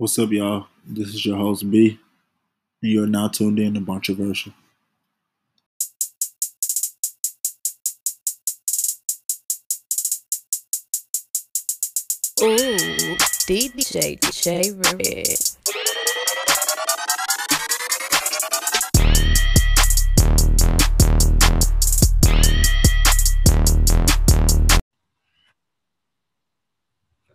[0.00, 0.68] What's up, y'all?
[0.86, 1.98] This is your host B,
[2.80, 4.52] and you are now tuned in to Controversial.
[12.40, 13.16] Ooh,
[13.48, 15.77] DJ J Red.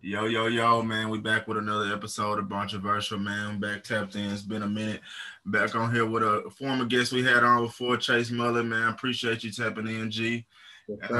[0.06, 1.08] Yo, yo, yo, man.
[1.08, 3.58] We back with another episode of Controversial, man.
[3.58, 4.30] Back tapped in.
[4.30, 5.00] It's been a minute.
[5.46, 8.88] Back on here with a former guest we had on before, Chase Muller, man.
[8.88, 10.44] Appreciate you tapping in, G.
[10.88, 11.10] Yes,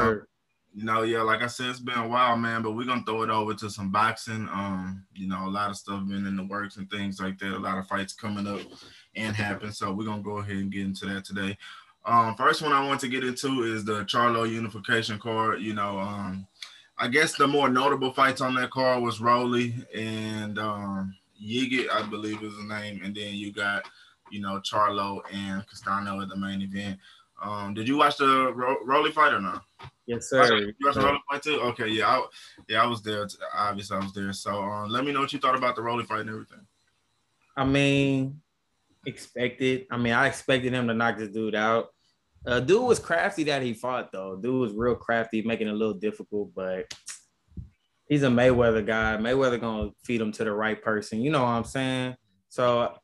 [0.74, 3.22] you know, yeah, like I said, it's been a while, man, but we're gonna throw
[3.22, 4.50] it over to some boxing.
[4.52, 7.56] Um, you know, a lot of stuff been in the works and things like that.
[7.56, 8.60] A lot of fights coming up
[9.16, 9.72] and happen.
[9.72, 11.56] So we're gonna go ahead and get into that today.
[12.04, 15.62] Um, first one I want to get into is the Charlo unification card.
[15.62, 16.46] You know, um,
[17.04, 22.02] I guess the more notable fights on that card was Rolly and um Yigit, I
[22.08, 23.86] believe is the name, and then you got,
[24.30, 26.98] you know, Charlo and Castano at the main event.
[27.42, 29.64] Um, did you watch the Ro- Rolly fight or not?
[30.06, 30.56] yes, sir.
[30.56, 31.60] You watched the Rolly fight too?
[31.60, 32.24] Okay, yeah, I,
[32.68, 33.28] yeah, I was there.
[33.54, 34.32] Obviously, I was there.
[34.32, 36.66] So, um, let me know what you thought about the Rolly fight and everything.
[37.54, 38.40] I mean,
[39.04, 39.88] expected.
[39.90, 41.93] I mean, I expected him to knock this dude out.
[42.46, 44.36] Uh, dude was crafty that he fought though.
[44.36, 46.92] Dude was real crafty, making it a little difficult, but
[48.06, 49.16] he's a Mayweather guy.
[49.16, 51.22] Mayweather gonna feed him to the right person.
[51.22, 52.16] You know what I'm saying?
[52.48, 52.94] So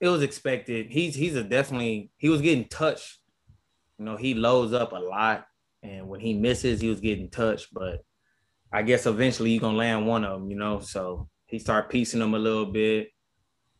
[0.00, 0.90] it was expected.
[0.90, 3.18] He's he's a definitely he was getting touched.
[3.98, 5.46] You know, he loads up a lot,
[5.82, 7.72] and when he misses, he was getting touched.
[7.72, 8.00] But
[8.72, 10.50] I guess eventually you're gonna land one of them.
[10.50, 13.06] You know, so he started piecing them a little bit.
[13.06, 13.12] It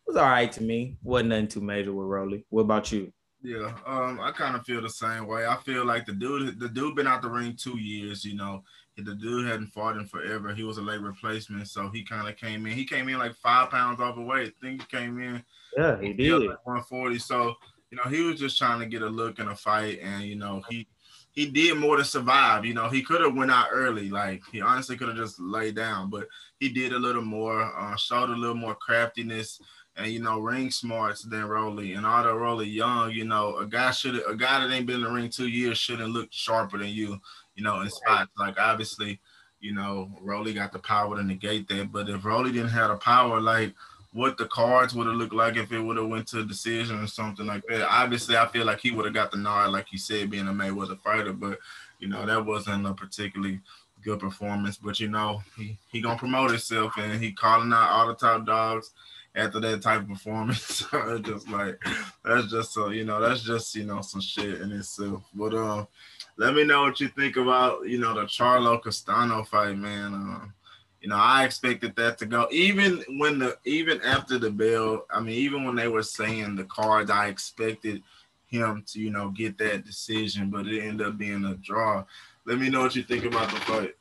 [0.06, 0.98] was all right to me.
[1.02, 2.46] Wasn't nothing too major with Rolly.
[2.50, 3.12] What about you?
[3.42, 5.46] Yeah, um, I kind of feel the same way.
[5.46, 8.24] I feel like the dude, the dude, been out the ring two years.
[8.24, 8.62] You know,
[8.96, 10.54] the dude hadn't fought in forever.
[10.54, 12.72] He was a late replacement, so he kind of came in.
[12.72, 14.54] He came in like five pounds overweight.
[14.62, 15.42] I think he came in
[15.76, 16.32] Yeah, he did.
[16.46, 17.18] like 140.
[17.18, 17.54] So,
[17.90, 20.36] you know, he was just trying to get a look in a fight, and you
[20.36, 20.86] know, he
[21.32, 22.64] he did more to survive.
[22.64, 24.08] You know, he could have went out early.
[24.08, 26.28] Like he honestly could have just laid down, but
[26.60, 29.60] he did a little more, uh, showed a little more craftiness
[29.96, 31.94] and you know, ring smarts than Rolly.
[31.94, 35.02] And although Rolly young, you know, a guy should a guy that ain't been in
[35.02, 37.18] the ring two years shouldn't look sharper than you.
[37.54, 39.20] You know, in spots like obviously.
[39.60, 42.96] You know, Rolly got the power to negate that, but if Rolly didn't have the
[42.96, 43.72] power, like
[44.12, 47.00] what the cards would have looked like if it would have went to a decision
[47.02, 47.88] or something like that.
[47.90, 50.52] Obviously, I feel like he would have got the nod, like you said, being a
[50.52, 51.32] Mayweather fighter.
[51.32, 51.58] But
[51.98, 53.60] you know, that wasn't a particularly
[54.02, 54.76] good performance.
[54.76, 58.44] But you know, he he gonna promote himself and he calling out all the top
[58.44, 58.90] dogs
[59.34, 60.84] after that type of performance.
[61.22, 61.82] just like
[62.24, 65.22] that's just so you know that's just you know some shit in itself.
[65.34, 65.88] But um,
[66.36, 70.14] let me know what you think about you know the Charlo Castano fight, man.
[70.14, 70.54] Um,
[71.02, 72.46] you know, I expected that to go.
[72.52, 76.64] Even when the even after the bell, I mean, even when they were saying the
[76.64, 78.02] cards, I expected
[78.46, 82.04] him to, you know, get that decision, but it ended up being a draw.
[82.46, 83.94] Let me know what you think about the fight.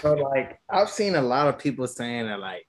[0.00, 2.65] So like I've seen a lot of people saying that like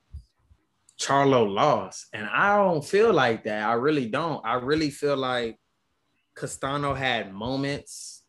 [1.00, 3.68] Charlo lost, and I don't feel like that.
[3.68, 4.44] I really don't.
[4.46, 5.58] I really feel like
[6.35, 8.24] Castano had moments,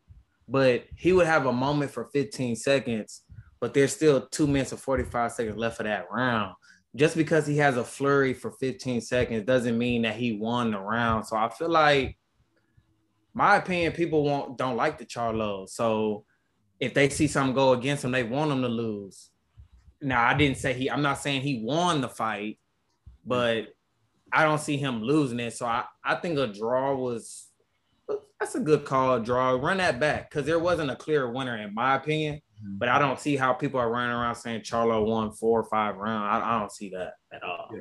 [0.46, 3.22] but he would have a moment for 15 seconds,
[3.60, 6.54] but there's still two minutes and 45 seconds left of that round.
[6.96, 10.78] Just because he has a flurry for 15 seconds doesn't mean that he won the
[10.78, 11.26] round.
[11.26, 12.16] So I feel like
[13.34, 15.68] my opinion, people won't don't like the Charlo.
[15.68, 16.24] So
[16.80, 19.30] if they see something go against him, they want him to lose.
[20.00, 22.58] Now, I didn't say he, I'm not saying he won the fight,
[23.24, 23.74] but
[24.32, 25.52] I don't see him losing it.
[25.52, 27.48] So I, I think a draw was
[28.40, 29.50] that's a good call, draw.
[29.50, 32.36] Run that back because there wasn't a clear winner, in my opinion.
[32.36, 32.78] Mm-hmm.
[32.78, 35.96] But I don't see how people are running around saying Charlo won four or five
[35.96, 36.42] rounds.
[36.42, 37.68] I, I don't see that at all.
[37.72, 37.80] Yeah.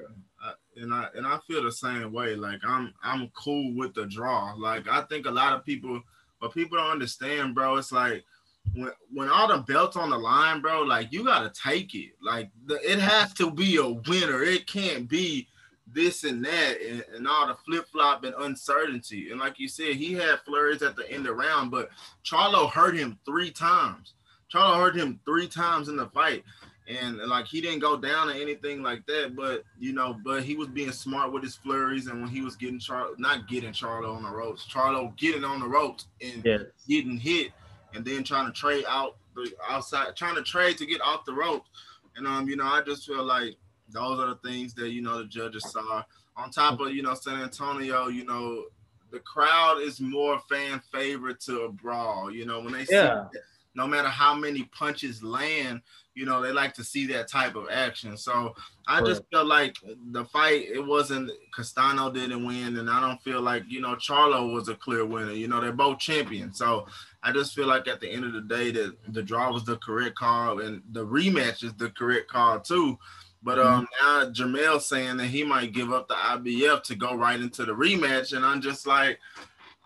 [0.84, 2.36] And I and I feel the same way.
[2.36, 4.54] Like I'm I'm cool with the draw.
[4.56, 6.00] Like I think a lot of people,
[6.40, 7.78] but people don't understand, bro.
[7.78, 8.24] It's like
[8.74, 10.82] when when all the belts on the line, bro.
[10.84, 12.12] Like you gotta take it.
[12.22, 14.44] Like the, it has to be a winner.
[14.44, 15.48] It can't be
[15.94, 19.32] this and that and, and all the flip flop and uncertainty.
[19.32, 21.90] And like you said, he had flurries at the end of the round, but
[22.26, 24.14] Charlo hurt him three times.
[24.54, 26.44] Charlo hurt him three times in the fight
[26.88, 30.56] and like he didn't go down or anything like that, but you know, but he
[30.56, 34.16] was being smart with his flurries, and when he was getting Charlo, not getting Charlo
[34.16, 36.58] on the ropes, Charlo getting on the ropes and Yeah.
[36.88, 37.52] getting hit,
[37.98, 41.34] and then trying to trade out the outside, trying to trade to get off the
[41.34, 41.70] ropes,
[42.16, 43.56] and um, you know, I just feel like
[43.90, 46.04] those are the things that you know the judges saw.
[46.36, 48.66] On top of you know San Antonio, you know,
[49.12, 52.32] the crowd is more fan favorite to a brawl.
[52.32, 53.26] You know, when they see Yeah.
[53.74, 55.82] no matter how many punches land,
[56.16, 58.18] you know, they like to see that type of action.
[58.18, 58.56] So
[58.88, 59.78] I just feel like
[60.12, 64.52] the fight, it wasn't Castano didn't win, and I don't feel like, you know, Charlo
[64.52, 65.32] was a clear winner.
[65.32, 66.58] You know, they're both champions.
[66.58, 66.88] So
[67.28, 69.76] I just feel like at the end of the day that the draw was the
[69.78, 72.98] correct call and the rematch is the correct call too.
[73.44, 77.40] But um, now Jermell saying that he might give up the IBF to go right
[77.40, 79.20] into the rematch, and I'm just like,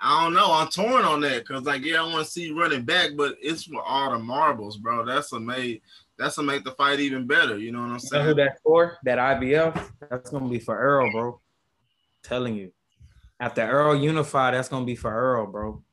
[0.01, 0.51] I don't know.
[0.51, 3.35] I'm torn on that because, like, yeah, I want to see you running back, but
[3.41, 5.05] it's for all the marbles, bro.
[5.05, 5.81] That's a made.
[6.17, 7.57] That's to make the fight even better.
[7.57, 8.25] You know what I'm You know saying?
[8.25, 8.97] who that for?
[9.03, 9.91] That IBF?
[10.09, 11.41] That's gonna be for Earl, bro.
[12.23, 12.71] telling you.
[13.39, 15.83] After Earl Unify, that's gonna be for Earl, bro.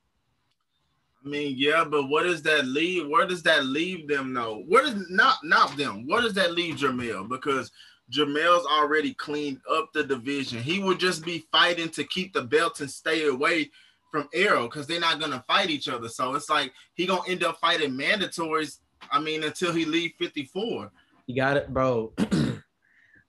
[1.28, 3.06] I mean, yeah, but what does that leave?
[3.06, 4.64] Where does that leave them though?
[4.66, 6.06] Where does not not them?
[6.06, 7.28] Where does that leave Jamel?
[7.28, 7.70] Because
[8.10, 10.62] Jamel's already cleaned up the division.
[10.62, 13.70] He would just be fighting to keep the belt and stay away
[14.10, 16.08] from Errol because they're not gonna fight each other.
[16.08, 18.78] So it's like he gonna end up fighting mandatories.
[19.12, 20.90] I mean, until he leave 54.
[21.26, 22.14] You got it, bro.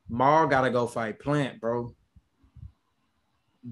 [0.10, 1.94] Mar gotta go fight Plant, bro.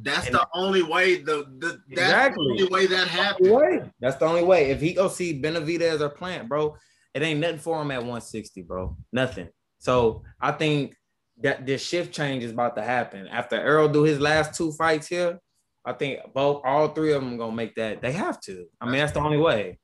[0.01, 1.17] That's And- the only way.
[1.17, 2.45] The the that's Exactly.
[2.45, 3.49] the only way that happens.
[3.49, 3.91] way.
[3.99, 4.69] That's the only way.
[4.71, 6.75] If he go see Benavidez or Plant, bro,
[7.13, 8.95] it ain't nothing for him at 160, bro.
[9.11, 9.49] Nothing.
[9.79, 10.95] So I think
[11.39, 13.27] that this shift change is about to happen.
[13.27, 15.39] After Errol do his last two fights here,
[15.85, 18.01] I think both all three of them gonna make that.
[18.01, 18.67] They have to.
[18.81, 19.79] I mean, that's the only way.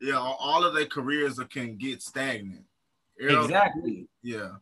[0.00, 2.64] Yeah, all- of their careers can get stagnant.
[3.18, 4.08] Exactly.
[4.22, 4.52] Yeah.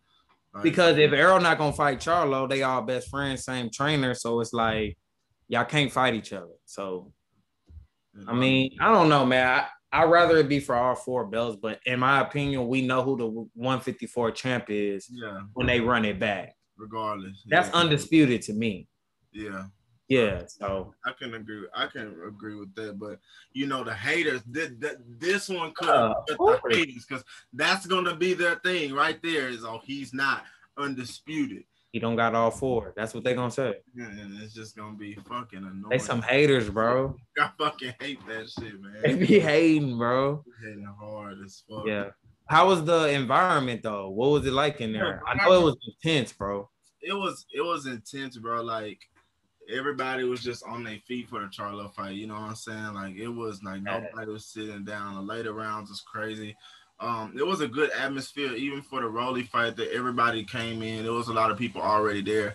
[0.63, 4.15] Because if Errol not gonna fight Charlo, they all best friends, same trainer.
[4.15, 4.97] So it's like
[5.49, 6.55] y'all can't fight each other.
[6.65, 7.13] So
[8.27, 9.47] I um, mean, I don't know, man.
[9.47, 9.67] I,
[10.01, 13.17] I'd rather it be for all four belts, but in my opinion, we know who
[13.17, 16.55] the 154 champ is yeah, when they run it back.
[16.77, 17.43] regardless.
[17.49, 17.77] That's yeah.
[17.77, 18.87] undisputed to me.
[19.33, 19.65] Yeah,
[20.09, 20.43] Yeah.
[20.47, 21.67] So I can agree.
[21.75, 22.99] I can agree with that.
[22.99, 23.19] But
[23.53, 24.71] you know, the haters, this,
[25.19, 26.61] this one could Uh, have of course.
[26.71, 29.49] the haters because that's gonna be their thing right there.
[29.49, 30.45] Is oh, he's not
[30.79, 32.93] undisputed, he don't got all four.
[32.97, 33.75] That's what they gonna say.
[33.97, 35.85] and it's just gonna be fucking annoying.
[35.91, 37.17] They some haters, bro.
[37.39, 39.03] I fucking hate that shit, man.
[39.03, 40.45] They be hating, bro.
[40.63, 41.87] Hating hard as fuck.
[41.87, 42.11] Yeah.
[42.49, 44.09] How was the environment though?
[44.09, 45.23] What was it like in there?
[45.27, 46.71] I know it was intense, bro.
[47.03, 48.63] it was it was intense, bro.
[48.63, 48.99] Like
[49.69, 52.15] everybody was just on their feet for the Charlo fight.
[52.15, 52.95] You know what I'm saying?
[52.95, 55.15] Like it was like nobody was sitting down.
[55.15, 56.57] The later rounds was crazy.
[57.01, 59.77] Um, it was a good atmosphere, even for the Rolly fight.
[59.77, 61.05] That everybody came in.
[61.05, 62.55] There was a lot of people already there.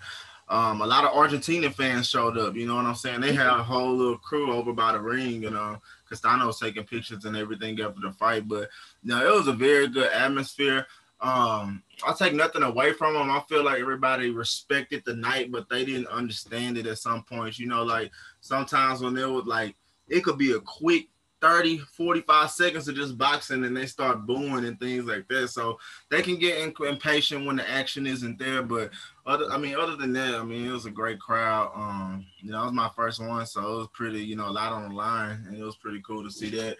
[0.50, 2.56] Um, a lot of Argentina fans showed up.
[2.56, 3.21] You know what I'm saying?
[3.21, 5.42] They had a whole little crew over by the ring.
[5.42, 8.48] You know, Castano was taking pictures and everything after the fight.
[8.48, 8.69] But
[9.04, 10.86] you no, it was a very good atmosphere.
[11.24, 13.31] Um, I'll take nothing away from them.
[13.31, 17.58] I feel like everybody respected the night, but they didn't understand it at some points.
[17.58, 18.12] You know, like
[18.42, 19.75] sometimes when there was like,
[20.10, 21.08] it could be a quick
[21.44, 25.50] 30, 45 seconds of just boxing and they start booing and things like that.
[25.50, 25.78] So
[26.10, 28.64] they can get impatient when the action isn't there.
[28.64, 28.92] But
[29.26, 31.72] other, I mean, other than that, I mean, it was a great crowd.
[31.76, 34.52] Um, you know, it was my first one, so it was pretty, you know, a
[34.52, 36.78] lot on the line, and it was pretty cool to see that.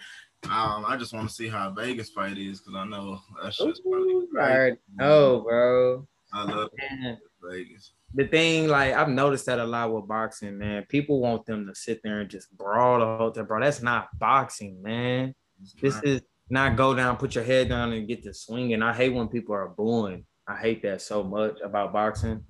[0.50, 3.81] Um, I just want to see how Vegas fight is because I know that's just
[3.86, 6.07] Ooh, I already bro.
[6.34, 7.18] I love Man,
[7.50, 7.94] Vegas.
[8.13, 10.86] the thing, like I've noticed that a lot with boxing, man.
[10.90, 13.62] People want them to sit there and just brawl the whole time, bro.
[13.62, 15.34] That's not boxing, man.
[15.81, 18.81] This is not go down, put your head down, and get to swinging.
[18.81, 20.25] I hate when people are booing.
[20.48, 22.44] I hate that so much about boxing.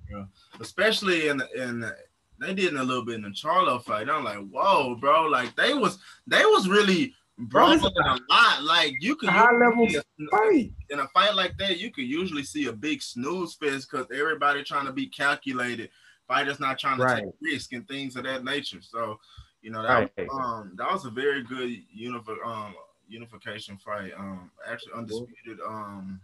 [0.60, 1.94] especially in the, in the,
[2.40, 4.08] they did a little bit in the Charlo fight.
[4.10, 5.26] I'm like, whoa, bro!
[5.26, 7.90] Like they was they was really Bro, is a
[8.30, 8.62] lot.
[8.62, 10.72] Like you can High level usually- fight.
[10.90, 14.62] in a fight like that, you could usually see a big snooze fest because everybody
[14.62, 15.90] trying to be calculated.
[16.28, 17.24] Fighters not trying to Right.
[17.24, 18.80] take risk and things of that nature.
[18.80, 19.18] So,
[19.62, 20.28] you know, that Right.
[20.28, 22.74] was, um that was a very good unifi- um
[23.08, 24.12] unification fight.
[24.16, 26.20] Um actually undisputed um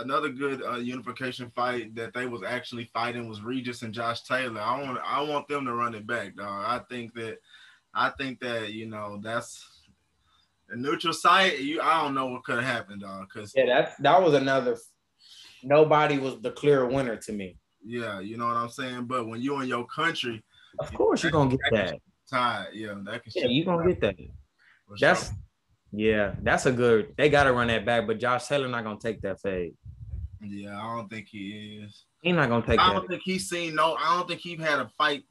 [0.00, 4.60] another good uh, unification fight that they was actually fighting was Regis and Josh Taylor.
[4.60, 6.64] I want I want them to run it back, dog.
[6.66, 7.38] I think that
[7.94, 9.64] I think that you know that's
[10.70, 11.60] a neutral site.
[11.60, 13.28] You I don't know what could have happened, dog.
[13.28, 14.76] Cause Yeah, that that was another.
[15.62, 17.56] Nobody was the clear winner to me.
[17.84, 19.04] yeah, you know what I'm saying.
[19.06, 20.42] But when you're in your country,
[20.78, 21.94] Of course, you're gonna get that.
[22.30, 23.32] tied, yeah, that can.
[23.34, 24.16] Yeah, you're gonna get that.
[24.86, 25.36] for That's sure.
[25.92, 27.14] yeah, that's a good.
[27.16, 29.74] They gotta run that back, but Josh Taylor not gonna take that fade.
[30.42, 30.76] yeah.
[30.78, 32.04] I don't think he is.
[32.22, 32.88] He not gonna take that.
[32.90, 33.94] I don't think he's seen no.
[33.94, 35.24] I don't think he had a fight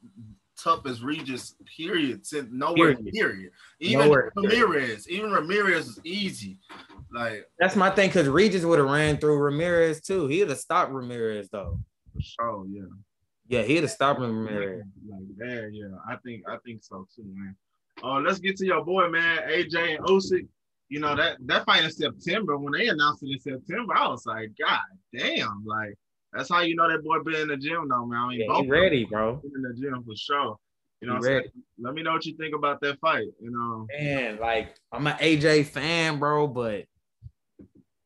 [0.64, 1.54] tough as Regis.
[1.76, 2.26] Period.
[2.26, 2.96] Since nowhere.
[2.96, 3.12] Period.
[3.14, 3.52] Period.
[3.80, 4.32] Even Nowhere.
[4.34, 5.08] Ramirez.
[5.08, 6.58] Even Ramirez is easy.
[7.12, 10.26] Like That's my thing because Regis would have ran through Ramirez too.
[10.26, 11.78] He'd have stopped Ramirez though.
[12.12, 12.66] for sure.
[12.68, 12.82] Yeah.
[13.46, 14.84] Yeah, he'd have stopped Ramirez.
[15.08, 15.68] Like there.
[15.68, 15.96] Yeah.
[16.08, 16.42] I think.
[16.48, 17.54] I think so too, man.
[18.02, 20.48] Oh, let's get to your boy, man, AJ and Usyk.
[20.88, 24.26] You know that that fight in September when they announced it in September, I was
[24.26, 24.80] like, God
[25.16, 25.94] damn, like
[26.34, 28.18] that's how you know that boy been in the gym though, man.
[28.20, 29.36] I mean, Yeah, both he ready, bro.
[29.36, 30.56] been in the gym for sure.
[31.00, 31.36] You know, what I'm saying?
[31.36, 31.50] ready.
[31.78, 33.26] let me know what you think about that fight.
[33.40, 36.84] You know, Man, like I'm an AJ fan, bro, but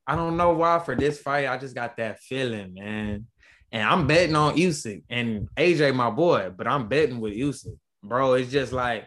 [0.06, 1.48] I don't know why for this fight.
[1.48, 3.26] I just got that feeling, man.
[3.70, 8.34] And I'm betting on Usyk and AJ, my boy, but I'm betting with Usyk, bro.
[8.34, 9.06] It's just like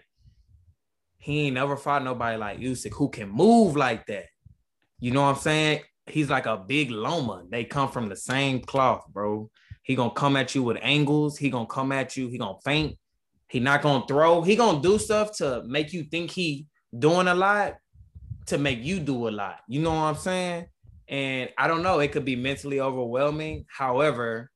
[1.17, 4.25] he ain't never fought nobody like Usyk who can move like that.
[4.99, 5.81] You know what I'm saying?
[6.11, 7.43] He's like a big Loma.
[7.49, 9.49] They come from the same cloth, bro.
[9.83, 11.37] He gonna come at you with angles.
[11.37, 12.27] He gonna come at you.
[12.29, 12.97] He gonna feint.
[13.47, 14.41] He not gonna throw.
[14.41, 17.75] He gonna do stuff to make you think he doing a lot,
[18.47, 19.59] to make you do a lot.
[19.67, 20.67] You know what I'm saying?
[21.07, 21.99] And I don't know.
[21.99, 23.65] It could be mentally overwhelming.
[23.69, 24.49] However,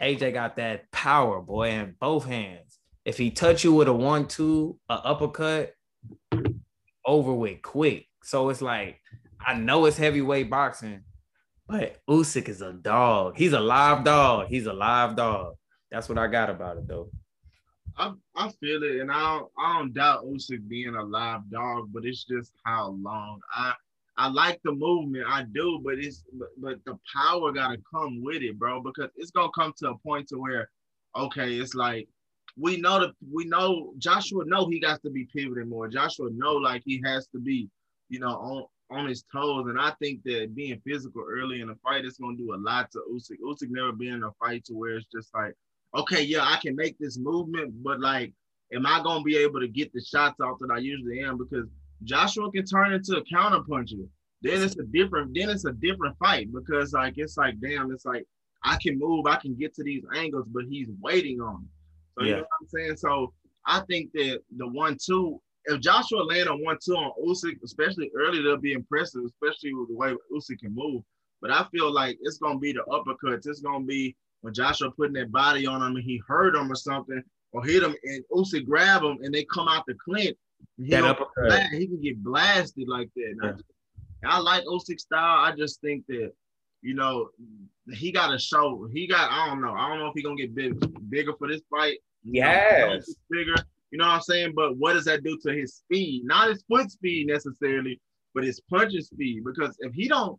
[0.00, 2.78] AJ got that power, boy, in both hands.
[3.04, 5.72] If he touch you with a one-two, a uppercut,
[7.04, 8.06] over with quick.
[8.22, 9.00] So it's like
[9.46, 11.02] I know it's heavyweight boxing,
[11.68, 13.36] but Usyk is a dog.
[13.36, 14.48] He's a live dog.
[14.48, 15.54] He's a live dog.
[15.90, 17.10] That's what I got about it, though.
[17.96, 21.90] I I feel it, and I don't, I don't doubt Usyk being a live dog,
[21.92, 23.40] but it's just how long.
[23.54, 23.72] I
[24.18, 28.42] I like the movement, I do, but it's but, but the power gotta come with
[28.42, 30.68] it, bro, because it's gonna come to a point to where,
[31.16, 32.08] okay, it's like
[32.58, 35.88] we know that we know Joshua know he got to be pivoting more.
[35.88, 37.68] Joshua know like he has to be,
[38.08, 41.76] you know, on on his toes, and I think that being physical early in the
[41.82, 43.40] fight is gonna do a lot to Usyk.
[43.44, 45.54] Usyk never been in a fight to where it's just like
[45.94, 48.32] okay, yeah, I can make this movement, but like,
[48.72, 51.38] am I gonna be able to get the shots out that I usually am?
[51.38, 51.66] Because
[52.04, 53.96] Joshua can turn into a counter puncher.
[54.42, 58.04] Then it's a different, then it's a different fight because like it's like, damn, it's
[58.04, 58.26] like
[58.62, 61.68] I can move, I can get to these angles, but he's waiting on me.
[62.18, 62.36] So you Yeah.
[62.36, 62.96] know what I'm saying?
[62.96, 63.32] So
[63.64, 68.10] I think that the one two, if Joshua land on one two on Usyk, especially
[68.16, 71.02] early, they'll be impressive, especially with the way Usyk can move.
[71.42, 73.46] But I feel like it's gonna be the uppercuts.
[73.46, 76.74] It's gonna be when Joshua putting that body on him and he hurt him or
[76.76, 80.36] something, or hit him and Usyk grab him and they come out the clinch.
[80.78, 81.70] He, That uppercut.
[81.72, 83.34] he can get blasted like that.
[83.42, 83.52] I Yeah.
[83.52, 83.64] just-
[84.24, 85.44] I, like Usyk style.
[85.44, 86.32] I just think that
[86.82, 87.28] you know
[87.92, 88.88] he got to show.
[88.92, 89.30] He got.
[89.30, 89.72] I don't know.
[89.74, 90.74] I don't know if he gonna get big,
[91.10, 91.98] bigger for this fight.
[92.24, 93.14] You know, Yes.
[93.30, 93.54] bigger.
[93.90, 94.52] You know what I'm saying?
[94.54, 96.24] But what does that do to his speed?
[96.24, 98.00] Not his foot speed necessarily,
[98.34, 99.44] but his punching speed.
[99.44, 100.38] Because if he don't,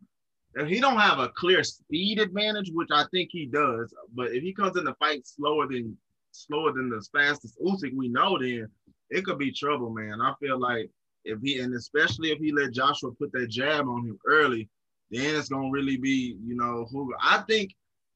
[0.56, 4.44] if he don't have a clear speed advantage, which I think he does, but if
[4.44, 5.98] he comes in the fight slower than
[6.32, 8.68] slower than the fastest Usyk we know, then
[9.10, 10.22] it could be trouble, man.
[10.22, 10.90] I feel like
[11.24, 14.70] if he and especially if he let Joshua put that jab on him early,
[15.12, 17.74] then it's gonna really be, you know, who I think,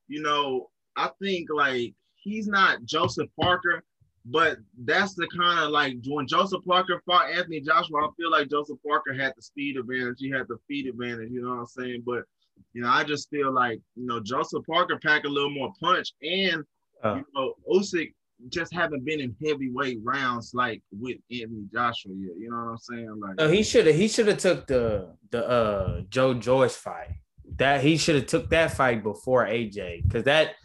[0.08, 3.84] you know, I think like he's not Joseph Parker,
[4.25, 8.50] but that's the kind of like when Joseph Parker fought Anthony Joshua, I feel like
[8.50, 11.66] Joseph Parker had the speed advantage, he had the feet advantage, you know what I'm
[11.68, 12.04] saying?
[12.06, 12.24] But
[12.74, 16.13] you know, I just feel like you know Joseph Parker pack a little more punch,
[16.22, 16.63] and
[17.04, 17.16] Uh.
[17.16, 18.13] you know Usyk
[18.50, 22.36] just haven't been in heavyweight rounds like with Anthony Joshua yet.
[22.38, 23.20] You know what I'm saying?
[23.20, 23.96] Like No, he should have.
[23.96, 27.10] He should have took the the uh Joe Joyce fight.
[27.58, 30.56] That he should have took that fight before AJ because that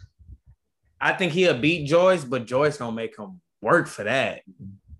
[0.99, 4.41] I think he'll beat Joyce, but Joyce gonna make him work for that.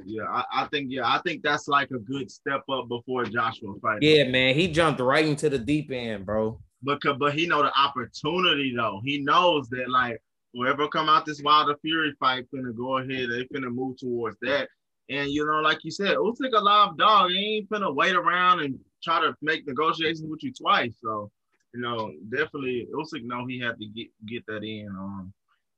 [0.06, 3.74] Yeah, I, I think yeah, I think that's like a good step up before Joshua
[3.82, 4.00] fight.
[4.02, 6.60] Yeah, man, he jumped right into the deep end, bro.
[6.84, 9.02] Because but he know the opportunity though.
[9.04, 10.22] He knows that like
[10.54, 14.70] whoever come out this Wilder Fury fight finna go ahead, they finna move towards that.
[15.10, 17.32] And you know, like you said, Usyk a live dog.
[17.32, 20.94] He ain't finna wait around and try to make negotiations with you twice.
[21.02, 21.32] So,
[21.74, 24.88] you know, definitely Usyk know he had to get get that in.
[24.90, 25.34] Um,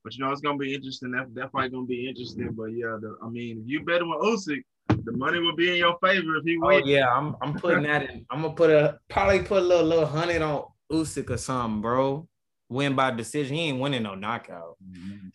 [0.10, 1.12] but you know, it's gonna be interesting.
[1.12, 2.52] That that fight gonna be interesting.
[2.54, 4.64] But yeah, the, I mean, if you bet with Usyk,
[5.04, 6.88] the money will be in your favor if he Oh wins.
[6.88, 8.26] yeah, I'm I'm putting that in.
[8.32, 12.28] I'm gonna put a probably put a little little hundred on Usyk or something, bro.
[12.70, 13.56] Win by decision.
[13.56, 14.78] He ain't winning no knockout.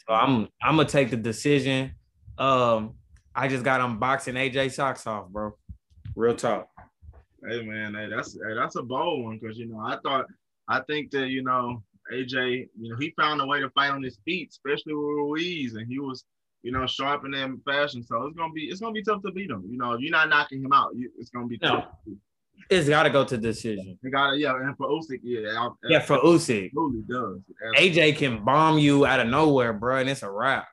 [0.08, 1.92] So I'm I'm gonna take the decision.
[2.36, 2.94] Um,
[3.32, 5.56] I just got unboxing AJ socks off, bro.
[6.16, 6.68] Real talk.
[7.48, 10.26] Hey man, hey, that's hey, that's a bold one because you know I thought
[10.66, 14.02] I think that you know AJ, you know he found a way to fight on
[14.02, 16.24] his feet, especially with Ruiz, and he was
[16.62, 18.02] you know sharp in that fashion.
[18.02, 19.64] So it's gonna be it's gonna be tough to beat him.
[19.70, 21.68] You know, if you're not knocking him out, you, it's gonna be No.
[21.68, 21.84] tough.
[22.70, 23.98] It's got to go to decision.
[24.02, 27.40] It got to, yeah, and for Usyk, yeah, I- Yeah, for Usyk, absolutely does
[27.76, 30.66] AJ can bomb you out of nowhere, bro, and it's a wrap.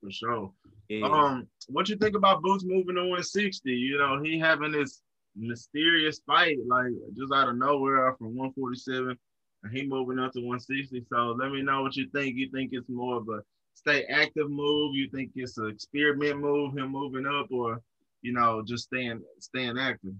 [0.00, 0.52] for sure.
[0.88, 1.06] Yeah.
[1.06, 3.72] Um, what you think about Boots moving to 160?
[3.72, 5.02] You know, he having this
[5.34, 6.86] mysterious fight, like
[7.16, 9.18] just out of nowhere from 147,
[9.64, 11.04] and he moving up to 160.
[11.10, 12.36] So let me know what you think.
[12.36, 13.40] You think it's more of a
[13.74, 14.94] stay active move?
[14.94, 17.80] You think it's an experiment move, him moving up, or
[18.22, 20.14] you know, just staying staying active.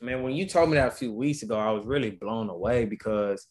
[0.00, 2.86] Man, when you told me that a few weeks ago, I was really blown away
[2.86, 3.46] because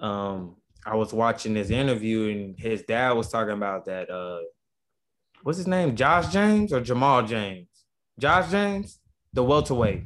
[0.00, 4.10] um, I was watching this interview and his dad was talking about that.
[4.10, 4.40] Uh,
[5.42, 5.94] what's his name?
[5.94, 7.68] Josh James or Jamal James?
[8.18, 9.00] Josh James,
[9.34, 10.04] the welterweight.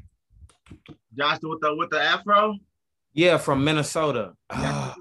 [1.17, 2.57] Josh with the with the afro.
[3.17, 4.35] Yeah, from Minnesota.
[4.53, 4.95] Josh, ah,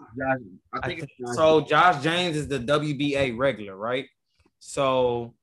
[0.74, 1.36] I I think Josh.
[1.36, 4.06] so Josh James is the WBA regular, right?
[4.60, 5.36] So,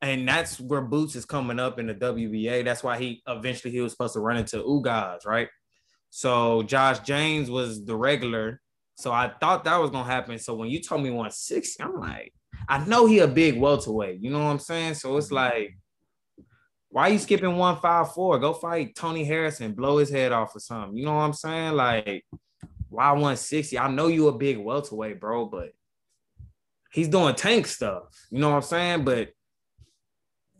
[0.00, 2.64] and that's where Boots is coming up in the WBA.
[2.64, 5.48] That's why he eventually he was supposed to run into Ugas, right?
[6.08, 8.62] So Josh James was the regular.
[8.94, 10.38] So I thought that was gonna happen.
[10.38, 12.32] So when you told me 160, I'm like,
[12.66, 14.22] I know he a big welterweight.
[14.22, 14.94] You know what I'm saying?
[14.94, 15.34] So it's mm-hmm.
[15.34, 15.76] like,
[16.94, 18.38] why you skipping 154?
[18.38, 20.96] Go fight Tony Harrison, blow his head off or something.
[20.96, 21.72] You know what I'm saying?
[21.72, 22.24] Like,
[22.88, 23.76] why 160?
[23.76, 25.70] I know you a big welterweight, bro, but
[26.92, 28.04] he's doing tank stuff.
[28.30, 29.04] You know what I'm saying?
[29.04, 29.30] But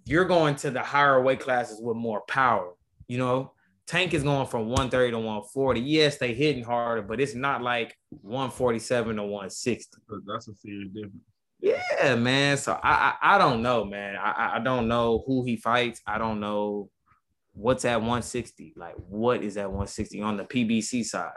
[0.06, 2.72] you're going to the higher weight classes with more power.
[3.06, 3.52] You know,
[3.86, 5.82] tank is going from 130 to 140.
[5.82, 9.98] Yes, they hitting harder, but it's not like 147 to 160.
[10.26, 11.14] that's a serious difference.
[11.64, 12.56] Yeah, man.
[12.58, 14.16] So I I, I don't know, man.
[14.16, 16.00] I I- don't know who he fights.
[16.06, 16.90] I don't know
[17.52, 18.74] what's at 160.
[18.76, 21.32] Like what is at 160 on the PBC side?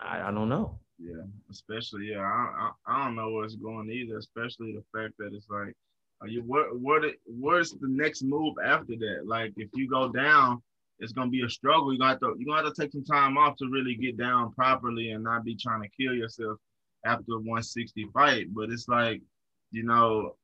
[0.00, 0.80] I, I don't know.
[0.98, 4.18] Yeah, especially yeah, I, I I don't know what's going either.
[4.18, 5.74] Especially the fact that it's like,
[6.20, 9.22] are you what what what's the next move after that?
[9.26, 10.60] Like if you go down,
[10.98, 11.92] it's gonna be a struggle.
[11.92, 14.52] You got to you gonna have to take some time off to really get down
[14.54, 16.58] properly and not be trying to kill yourself
[17.04, 18.48] after a 160 fight.
[18.52, 19.22] But it's like,
[19.70, 20.34] you know,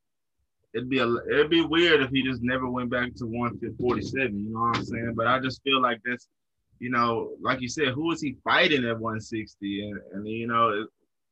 [0.74, 4.38] it'd be a it'd be weird if he just never went back to 147.
[4.38, 5.14] You know what I'm saying?
[5.16, 6.28] But I just feel like that's
[6.80, 9.88] you know, like you said, who is he fighting at 160?
[9.88, 10.86] And, and you know,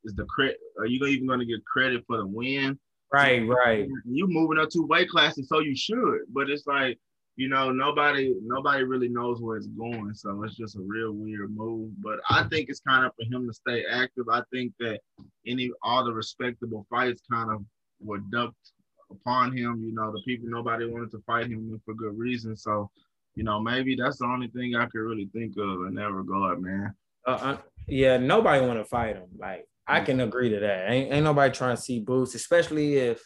[0.04, 0.56] is, the credit?
[0.78, 2.78] Are you even going to get credit for the win?
[3.12, 3.87] Right, right.
[4.04, 6.20] You moving up two weight classes, so you should.
[6.32, 6.99] But it's like,
[7.37, 10.12] you know, nobody nobody really knows where it's going.
[10.14, 11.90] So it's just a real weird move.
[12.02, 14.25] But I think it's kind of for him to stay active.
[14.30, 15.00] I think that
[15.46, 17.64] any all the respectable fights kind of
[18.04, 18.73] were dumped
[19.11, 19.82] upon him.
[19.85, 22.57] You know, the people nobody wanted to fight him for good reason.
[22.57, 22.90] So
[23.35, 26.61] you know, maybe that's the only thing I could really think of in that regard,
[26.61, 26.94] man.
[27.27, 29.29] Uh, uh, yeah, nobody want to fight him.
[29.38, 30.90] Like I can agree to that.
[30.90, 33.22] Ain't, ain't nobody trying to see Boots, especially if,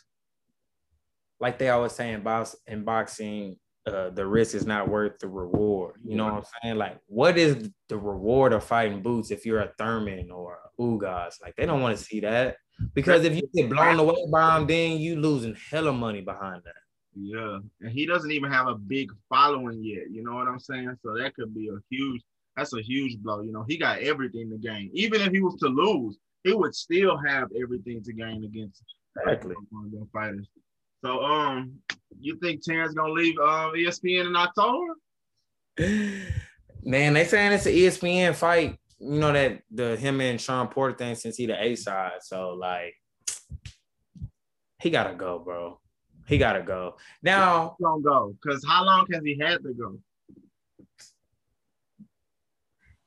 [1.40, 5.28] like they always say in box in boxing, uh, the risk is not worth the
[5.28, 5.96] reward.
[6.04, 6.76] You know what I'm saying?
[6.76, 11.34] Like, what is the reward of fighting Boots if you're a Thurman or a Ugas?
[11.42, 12.56] Like, they don't want to see that
[12.94, 16.74] because if you get blown away by him, then you losing hella money behind that.
[17.18, 20.10] Yeah, and he doesn't even have a big following yet.
[20.10, 20.96] You know what I'm saying?
[21.02, 22.22] So that could be a huge.
[22.56, 23.42] That's a huge blow.
[23.42, 24.90] You know, he got everything to gain.
[24.92, 28.82] Even if he was to lose, he would still have everything to gain against
[29.18, 29.54] Exactly.
[29.70, 30.48] one of them fighters.
[31.04, 31.74] So, um,
[32.20, 34.94] you think Terrence gonna leave um, ESPN in October?
[36.82, 38.78] Man, they saying it's an ESPN fight.
[38.98, 42.22] You know that the him and Shawn Porter thing since he the A side.
[42.22, 42.94] So like,
[44.80, 45.80] he gotta go, bro.
[46.26, 46.96] He gotta go.
[47.22, 49.98] Now, gonna go because how long has he had to go?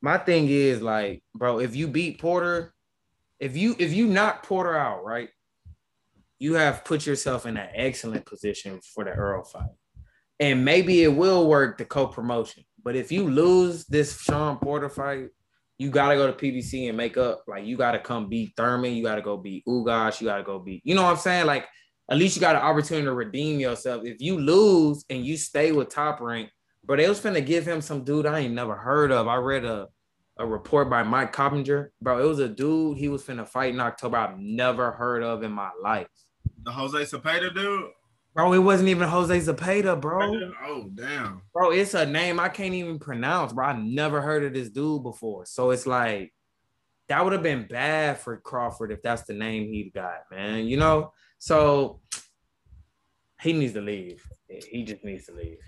[0.02, 2.74] my thing is like, bro, if you beat Porter,
[3.40, 5.30] if you if you knock Porter out, right,
[6.40, 9.70] you have put yourself in an excellent position for the Earl fight.
[10.40, 12.64] And maybe it will work the co-promotion.
[12.82, 15.30] But if you lose this Shawn Porter fight,
[15.80, 17.44] you gotta go to PBC and make up.
[17.48, 20.82] Like you gotta come beat Thurman, you gotta go beat Ugas, you gotta go beat,
[20.86, 21.48] you know what I'm saying?
[21.48, 21.68] Like
[22.12, 24.04] at least you got an opportunity to redeem yourself.
[24.06, 26.50] If you lose and you stay with top rank,
[26.84, 29.28] bro, they was finna give him some dude I ain't never heard of.
[29.28, 29.88] I read a
[30.40, 32.24] a report by Mike Coppinger, bro.
[32.24, 34.18] It was a dude he was finna fight in October.
[34.18, 36.08] I've never heard of in my life,
[36.64, 37.90] The Jose Cepeda dude?
[38.40, 38.54] Bro.
[38.54, 40.52] It wasn't even Jose Zapata, bro.
[40.66, 41.42] Oh damn.
[41.54, 43.66] Bro, it's a name I can't even pronounce, bro.
[43.66, 46.34] I never heard of this dude before, so it's like
[47.10, 50.68] that would have been bad for Crawford if that's the name he got, man.
[50.68, 52.00] You know, so
[53.42, 54.24] he needs to leave.
[54.48, 55.60] He just needs to leave.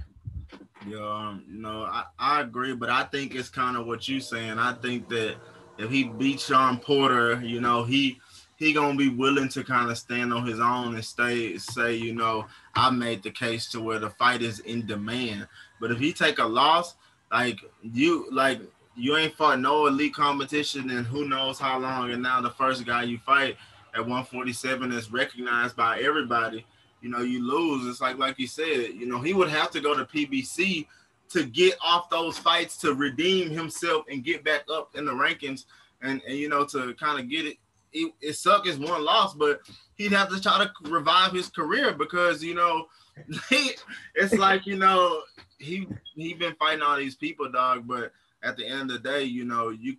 [0.88, 4.22] Yeah, um, you know, I, I agree, but I think it's kind of what you're
[4.22, 4.60] saying.
[4.60, 5.36] I think that
[5.78, 8.22] if he beats Shawn Porter, you know, he
[8.62, 12.14] he gonna be willing to kind of stand on his own and stay say, you
[12.14, 12.46] know,
[12.76, 15.48] I made the case to where the fight is in demand.
[15.80, 16.96] But if he take a loss,
[17.32, 18.62] like you like
[18.96, 22.86] you ain't fought no elite competition and who knows how long, and now the first
[22.86, 23.58] guy you fight
[23.96, 26.66] at 147 is recognized by everybody
[27.02, 27.88] you know, you lose.
[27.88, 30.86] It's like like you said, you know, he would have to go to PBC
[31.30, 35.66] to get off those fights to redeem himself and get back up in the rankings
[36.02, 37.58] and, and you know to kind of get it
[37.94, 39.62] it, it suck is one loss, but
[39.96, 42.88] he'd have to try to revive his career because you know
[43.50, 43.72] he,
[44.16, 45.22] it's like you know
[45.60, 47.88] he he been fighting all these people, dog.
[47.88, 48.12] But
[48.44, 49.98] at the end of the day, you know you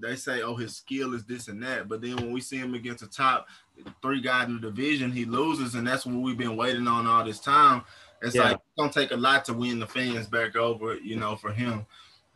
[0.00, 2.74] they say oh his skill is this and that, but then when we see him
[2.74, 3.48] against the top
[4.02, 7.24] three guys in the division, he loses, and that's what we've been waiting on all
[7.24, 7.82] this time.
[8.22, 8.42] It's Yeah.
[8.42, 11.52] like it's gonna take a lot to win the fans back over, you know, for
[11.52, 11.86] him.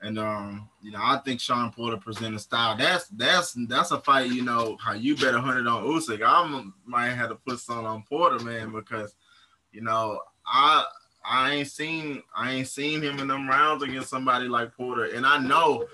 [0.04, 2.76] And um, you know, I think Shawn Porter presented style.
[2.76, 4.30] That's that's that's a fight.
[4.30, 6.22] You know how you bet a hundred on Usyk.
[6.22, 9.14] I might have to put some on Porter, man, because
[9.72, 10.84] you know I
[11.24, 15.24] I ain't seen I ain't seen him in them rounds against somebody like Porter, and
[15.24, 15.86] I know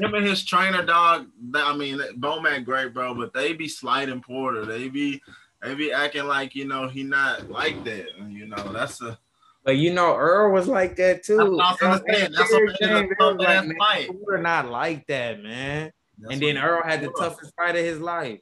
[0.00, 1.28] him and his trainer dog.
[1.54, 4.64] I mean, BoMac great, bro, but they be sliding Porter.
[4.64, 5.22] They be
[5.62, 8.18] they be acting like you know he not like that.
[8.28, 9.16] You know that's a
[9.66, 11.38] But you know, Earl was like that too.
[11.38, 12.28] That's what I was gonna say.
[12.32, 14.20] That's what made it a Earl tough was ass man.
[14.24, 15.92] We're not like that, man.
[16.18, 18.40] that's and then Earl had the toughest fight of his life.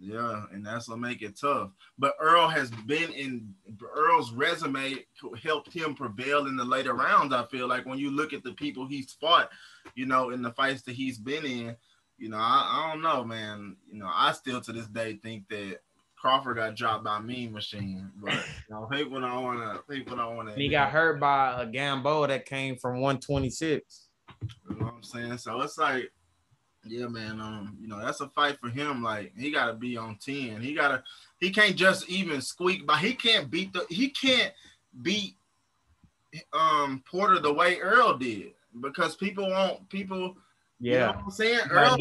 [0.00, 1.70] Yeah, and that's what make it tough.
[2.00, 3.54] But Earl has been in
[3.94, 5.04] Earl's resume
[5.40, 7.32] helped him prevail in the later rounds.
[7.32, 9.50] I feel like when you look at the people he's fought,
[9.94, 11.76] you know, in the fights that he's been in,
[12.18, 13.76] you know, I, I don't know, man.
[13.88, 15.78] You know, I still to this day think that
[16.20, 18.34] Crawford got dropped by Mean Machine, but
[18.68, 19.92] you know, people don't want to.
[19.92, 20.54] People don't want to.
[20.54, 24.08] He got hurt by a Gamboa that came from 126.
[24.68, 25.38] You know what I'm saying?
[25.38, 26.10] So it's like,
[26.84, 27.40] yeah, man.
[27.40, 29.02] Um, you know, that's a fight for him.
[29.02, 30.60] Like he gotta be on 10.
[30.60, 31.02] He gotta
[31.38, 32.98] he can't just even squeak by.
[32.98, 34.52] He can't beat the he can't
[35.02, 35.36] beat
[36.52, 40.36] um Porter the way Earl did because people want people,
[40.80, 41.06] you know Yeah.
[41.08, 41.60] what I'm saying?
[41.70, 41.96] Earl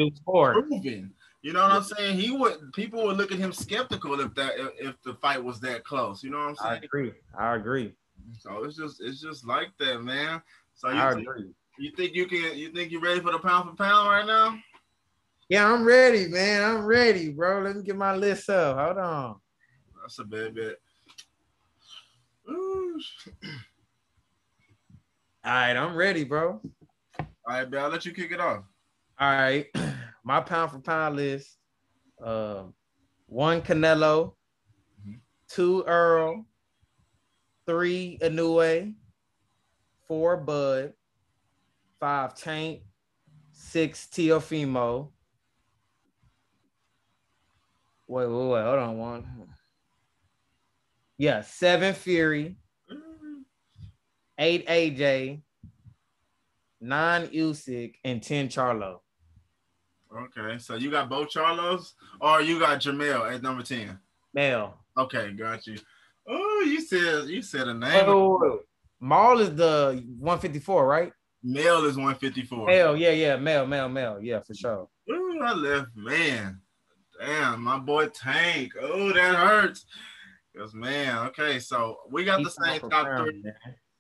[0.54, 1.14] proven.
[1.46, 2.18] You know what I'm saying?
[2.18, 5.84] He would people would look at him skeptical if that if, the fight was that
[5.84, 6.24] close.
[6.24, 6.82] You know what I'm saying?
[6.82, 7.14] I agree.
[7.38, 7.94] I agree.
[8.40, 10.42] So it's just it's just like that, man.
[10.74, 11.52] So I you, think, agree.
[11.78, 14.58] you think you can you think you're ready for the pound for pound right now?
[15.48, 16.64] Yeah, I'm ready, man.
[16.64, 17.62] I'm ready, bro.
[17.62, 18.80] Let me get my list up.
[18.80, 19.36] Hold on.
[20.02, 20.78] That's a bad bet.
[22.50, 22.98] All
[25.44, 26.60] right, I'm ready, bro.
[27.20, 27.82] All right, bet.
[27.82, 28.64] I'll let you kick it off.
[29.20, 29.68] All right.
[30.26, 31.56] My pound for pound list.
[32.20, 32.74] Um,
[33.28, 34.36] one Canelo,
[35.06, 35.22] Mhm.
[35.48, 36.48] two Earl,
[37.68, 38.96] three Inoue,
[40.08, 40.96] four Bud,
[42.00, 42.84] five Tank,
[43.52, 45.14] six Teofimo.
[48.08, 49.56] Wait, wait, wait, hold on one.
[51.18, 52.58] Yeah, seven Fury,
[54.40, 55.44] eight AJ,
[56.82, 59.05] nine Usyk, and ten Charlo.
[60.16, 64.00] Okay, so you got both Charlos, or you got Jamel at number ten.
[64.34, 64.78] Male.
[64.98, 65.78] Okay, got you.
[66.28, 68.06] Oh, you said you said a name.
[68.08, 68.60] wait.
[69.02, 71.12] Maul is the 154, right?
[71.44, 72.66] Male is one fifty four.
[72.66, 74.88] Male, yeah, yeah, male, male, male, yeah, for sure.
[75.12, 76.60] Ooh, I left man.
[77.20, 78.72] Damn, my boy Tank.
[78.82, 79.86] Oh, that hurts.
[80.58, 83.44] Cause man, okay, so we got the same top three.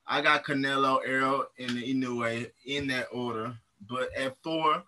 [0.08, 3.54] I got Canelo, Errol, and the Inoue in that order.
[3.88, 4.84] But at four,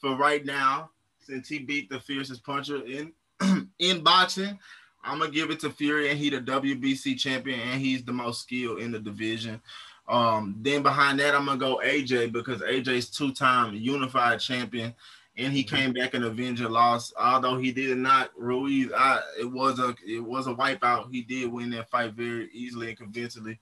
[0.00, 3.12] for right now, since he beat the fiercest puncher in
[3.78, 4.58] in boxing,
[5.04, 8.42] I'm gonna give it to Fury, and he the WBC champion, and he's the most
[8.42, 9.60] skilled in the division.
[10.08, 14.94] Um, then behind that, I'm gonna go AJ because AJ's two-time unified champion,
[15.36, 17.12] and he came back and avenged a loss.
[17.18, 21.12] Although he did not Ruiz, I, it was a it was a wipeout.
[21.12, 23.58] He did win that fight very easily and convincingly.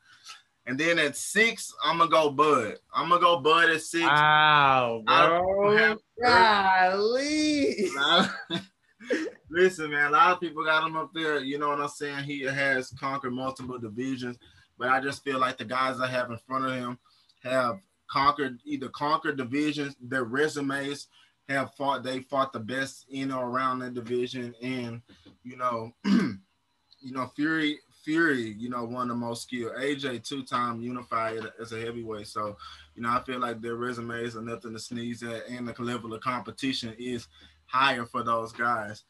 [0.67, 2.77] And then at six, I'm gonna go Bud.
[2.93, 4.05] I'm gonna go Bud at six.
[4.05, 5.97] Wow, bro.
[6.23, 7.89] Golly.
[9.51, 11.39] Listen, man, a lot of people got him up there.
[11.39, 12.25] You know what I'm saying?
[12.25, 14.39] He has conquered multiple divisions,
[14.77, 16.99] but I just feel like the guys I have in front of him
[17.45, 21.09] have conquered either conquered divisions, their resumes
[21.49, 24.55] have fought, they fought the best in or around that division.
[24.63, 25.03] And,
[25.45, 29.73] you know, you know, Fury, Fury, you know, one of the most skilled.
[29.75, 32.29] AJ two-time unified as a heavyweight.
[32.29, 32.57] So,
[32.95, 36.15] you know, I feel like their resumes are nothing to sneeze at, and the level
[36.15, 37.27] of competition is
[37.65, 39.03] higher for those guys.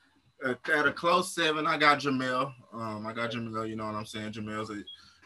[0.43, 2.55] At a close seven, I got Jamel.
[2.73, 3.69] Um, I got Jamel.
[3.69, 4.33] You know what I'm saying?
[4.33, 4.83] Jamel's a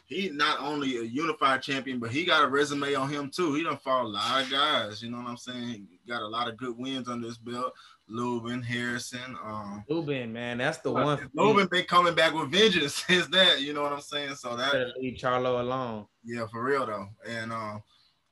[0.07, 3.55] he not only a unified champion, but he got a resume on him too.
[3.55, 5.01] He done fought a lot of guys.
[5.01, 5.87] You know what I'm saying?
[5.89, 7.73] He got a lot of good wins under his belt.
[8.11, 9.37] Lubin, Harrison.
[9.45, 11.31] Um, Lubin, man, that's the one.
[11.35, 13.61] Lubin been coming back with vengeance since that.
[13.61, 14.35] You know what I'm saying?
[14.35, 16.07] So that Better leave Charlo alone.
[16.25, 17.09] yeah, for real though.
[17.29, 17.83] And um,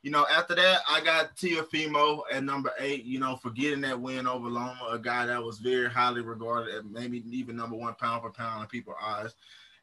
[0.03, 3.05] you know, after that, I got Teofimo at number eight.
[3.05, 6.75] You know, for getting that win over Loma, a guy that was very highly regarded,
[6.75, 9.35] at maybe even number one pound for pound in people's eyes.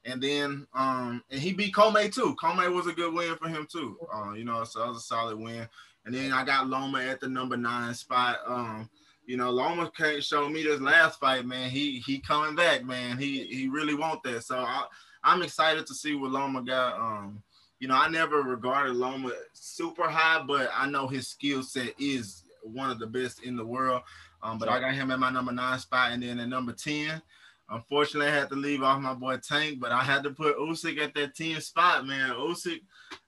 [0.05, 2.35] And then, um, and he beat Commey too.
[2.35, 3.97] Commey was a good win for him too.
[4.13, 5.67] Uh, you know, so that was a solid win.
[6.05, 8.37] And then I got Loma at the number nine spot.
[8.45, 8.89] Um,
[9.25, 11.69] you know, Loma can't show me this last fight, man.
[11.69, 13.17] He he coming back, man.
[13.17, 14.43] He he really want that.
[14.43, 14.85] So I,
[15.23, 16.99] I'm excited to see what Loma got.
[16.99, 17.43] Um,
[17.79, 22.43] you know, I never regarded Loma super high, but I know his skill set is
[22.63, 24.01] one of the best in the world.
[24.41, 27.21] Um, but I got him at my number nine spot, and then at number ten.
[27.67, 30.99] Unfortunately, I had to leave off my boy Tank, but I had to put Usyk
[30.99, 32.29] at that 10 spot, man.
[32.35, 32.81] Usyk,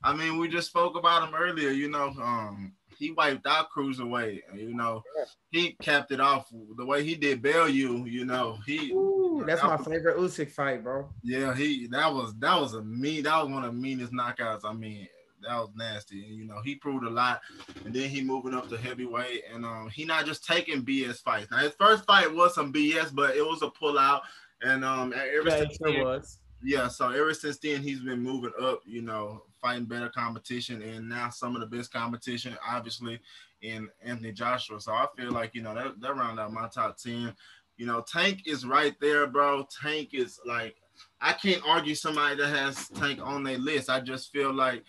[0.04, 2.14] I mean, we just spoke about him earlier, you know.
[2.22, 4.42] Um, he wiped out Cruiserweight.
[4.56, 5.04] You know,
[5.52, 8.06] he capped it off the way he did Bellew.
[8.06, 8.92] You know, he.
[8.92, 11.10] Ooh, that's my favorite Usyk fight, bro.
[11.24, 14.66] Yeah, he that was that was a mean that was one of the meanest knockouts.
[14.66, 15.08] I mean,
[15.44, 16.26] that was nasty.
[16.26, 17.42] And, you know, he proved a lot,
[17.86, 21.52] and then he moving up to heavyweight, and um, he not just taking BS fights.
[21.52, 24.22] Now his first fight was some BS, but it was a pullout,
[24.64, 26.40] and um, ever Yeah, since it sure then- was.
[26.64, 31.08] yeah, so ever since then he's been moving up, you know, fighting better competition and
[31.08, 33.20] now some of the best competition, obviously,
[33.62, 34.80] in Anthony Joshua.
[34.80, 37.34] So I feel like, you know, that, that round out my top 10.
[37.78, 39.68] You know, Tank is right there, bro.
[39.82, 40.76] Tank is like
[41.22, 43.90] I can't argue somebody that has Tank on their list.
[43.90, 44.84] I just feel like,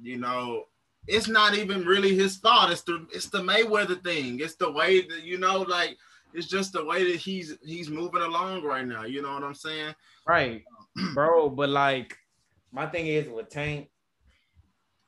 [0.00, 0.64] you know,
[1.06, 2.70] it's not even really his thought.
[2.70, 4.40] It's the it's the Mayweather thing.
[4.40, 5.96] It's the way that you know, like
[6.34, 9.04] it's just the way that he's he's moving along right now.
[9.04, 9.94] You know what I'm saying?
[10.26, 10.64] Right,
[11.14, 11.48] bro.
[11.48, 12.16] But like,
[12.72, 13.88] my thing is with Tank,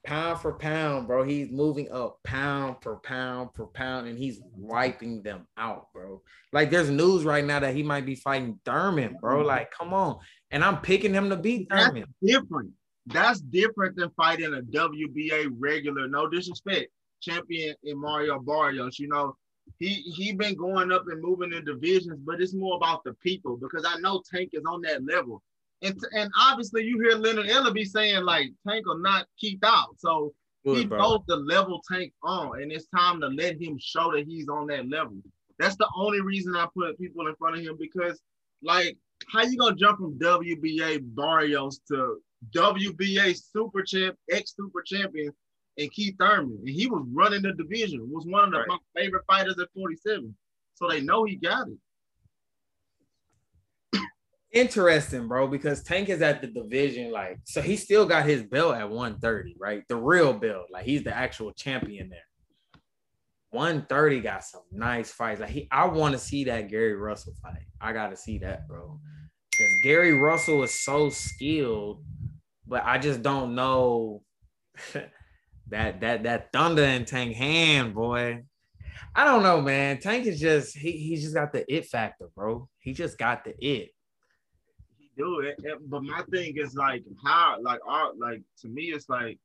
[0.04, 1.22] pound for pound, bro.
[1.24, 6.22] He's moving up pound for pound for pound, and he's wiping them out, bro.
[6.52, 9.38] Like, there's news right now that he might be fighting Thurman, bro.
[9.38, 9.46] Mm-hmm.
[9.46, 10.18] Like, come on.
[10.50, 12.04] And I'm picking him to beat That's Thurman.
[12.22, 12.70] different.
[13.06, 16.90] That's different than fighting a WBA regular, no disrespect,
[17.22, 18.98] champion in Mario Barrios.
[18.98, 19.34] You know,
[19.78, 23.56] he he been going up and moving in divisions, but it's more about the people
[23.56, 25.42] because I know Tank is on that level.
[25.82, 29.94] And, and obviously you hear Leonard Ellerbe saying like Tank will not keep out.
[29.98, 30.32] So
[30.64, 30.98] he Good, bro.
[30.98, 34.66] knows the level Tank on, and it's time to let him show that he's on
[34.68, 35.16] that level.
[35.58, 38.20] That's the only reason I put people in front of him because,
[38.62, 38.96] like,
[39.32, 42.20] how you gonna jump from WBA Barrios to
[42.54, 45.32] WBA Super Champ, ex Super Champion,
[45.78, 48.08] and Keith Thurman, and he was running the division.
[48.10, 48.68] Was one of the, Right.
[48.68, 50.36] my favorite fighters at 47.
[50.74, 51.78] So they know he got it.
[54.52, 58.74] Interesting, bro, because Tank is at the division, like, so he still got his belt
[58.74, 59.82] at 130, right?
[59.88, 62.20] The real belt, like he's the actual champion there.
[63.50, 65.40] 130 got some nice fights.
[65.40, 67.66] Like he, I want to see that Gary Russell fight.
[67.80, 69.00] I gotta see that, bro.
[69.50, 72.04] Because Gary Russell is so skilled,
[72.66, 74.22] but I just don't know
[75.68, 78.44] that that that thunder and Tank hand, boy.
[79.14, 79.98] I don't know, man.
[79.98, 82.68] Tank is just he he's just got the it factor, bro.
[82.78, 83.90] He just got the it.
[85.18, 85.56] Do it.
[85.64, 89.38] it- But my thing is like how like our like to me it's like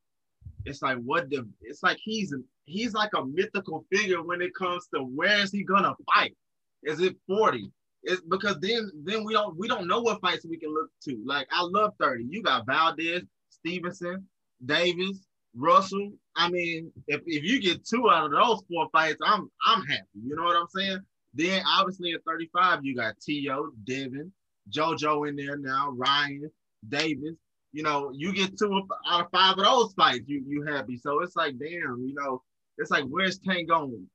[0.66, 2.34] it's like what the it's like he's
[2.66, 6.36] he's like a mythical figure when it comes to where is he gonna fight?
[6.84, 7.72] Is it 40?
[8.04, 11.22] It's because then then we don't we don't know what fights we can look to.
[11.26, 12.26] Like I love 30.
[12.30, 14.28] You got Valdez, Stevenson,
[14.66, 16.12] Davis, Russell.
[16.36, 20.08] I mean, if, if you get two out of those four fights, I'm I'm happy.
[20.26, 21.00] You know what I'm saying?
[21.34, 24.32] Then obviously at 35, you got T.O., Devin,
[24.72, 26.50] JoJo in there now, Ryan,
[26.90, 27.36] Davis.
[27.72, 30.98] You know, you get two out of five of those fights, you you happy.
[30.98, 32.42] So it's like, damn, you know,
[32.78, 34.06] it's like where's Tank going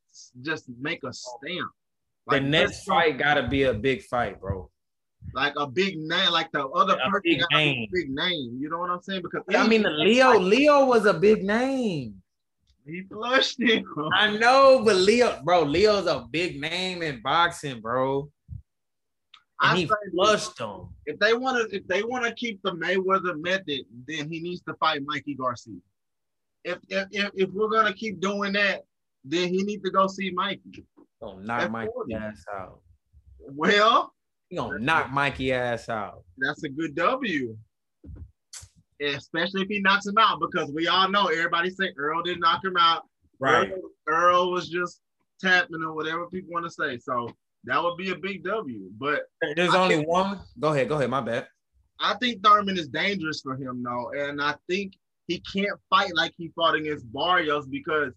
[0.43, 1.71] just make a stamp?
[2.29, 4.71] The next fight gotta be a big fight, bro.
[5.35, 7.89] like a big name, like the other A person big got a name.
[7.93, 8.59] big name.
[8.61, 9.23] You know what I'm saying?
[9.23, 12.23] Because I mean, Leo, Leo was a big name.
[12.87, 13.85] he flushed him.
[14.15, 18.31] I know, but Leo, bro, Leo's a big name in boxing, bro.
[19.61, 20.89] I he say flushed him.
[21.07, 24.63] if they want to, if they want to keep the Mayweather method, then he needs
[24.63, 25.75] to fight Mikey Garcia.
[26.65, 28.83] If if if, if we're gonna keep doing that,
[29.25, 30.85] then he needs to go see Mikey.
[31.21, 32.15] Gonna knock That's Mikey 40.
[32.15, 32.81] ass out.
[33.41, 34.15] Well,
[34.49, 36.23] He gonna knock Mikey ass out.
[36.39, 37.57] that's a good W.
[39.01, 42.65] Especially if he knocks him out, because we all know everybody say Earl didn't knock
[42.65, 43.05] him out.
[43.39, 43.71] Right.
[43.71, 45.01] Earl, Earl was just
[45.41, 46.99] tapping or whatever people want to say.
[46.99, 47.29] So
[47.69, 48.91] that would be a big W.
[48.99, 49.23] But
[49.57, 50.41] There's I only think- one.
[50.59, 51.11] Go ahead, go ahead.
[51.11, 51.47] My bad.
[52.01, 54.95] I think Thurman is dangerous for him though, and I think
[55.27, 58.13] he can't fight like he fought against Barrios because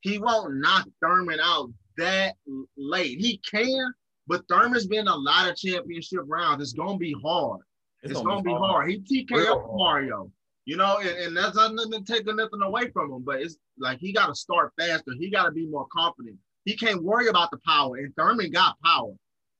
[0.00, 2.34] he won't knock Thurman out that
[2.76, 3.18] late.
[3.18, 3.92] He can,
[4.26, 6.62] but Thurman's been a lot of championship rounds.
[6.62, 7.60] It's gonna be hard.
[8.02, 8.90] It's, gonna, be hard.
[8.90, 9.76] He TKO hard.
[9.76, 10.30] Mario,
[10.64, 13.98] you know, and, and that's not nothing taking nothing away from him, but it's like
[13.98, 15.12] he got to start faster.
[15.18, 16.36] He got to be more confident.
[16.64, 19.12] He can't worry about the power, and Thurman got power.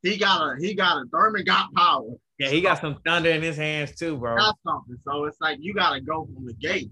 [0.03, 2.09] He got a, he got a, Thurman got power.
[2.39, 4.37] Yeah, he got some thunder in his hands too, bro.
[4.37, 4.97] Got something.
[5.05, 6.91] So it's like you got to go from the gate.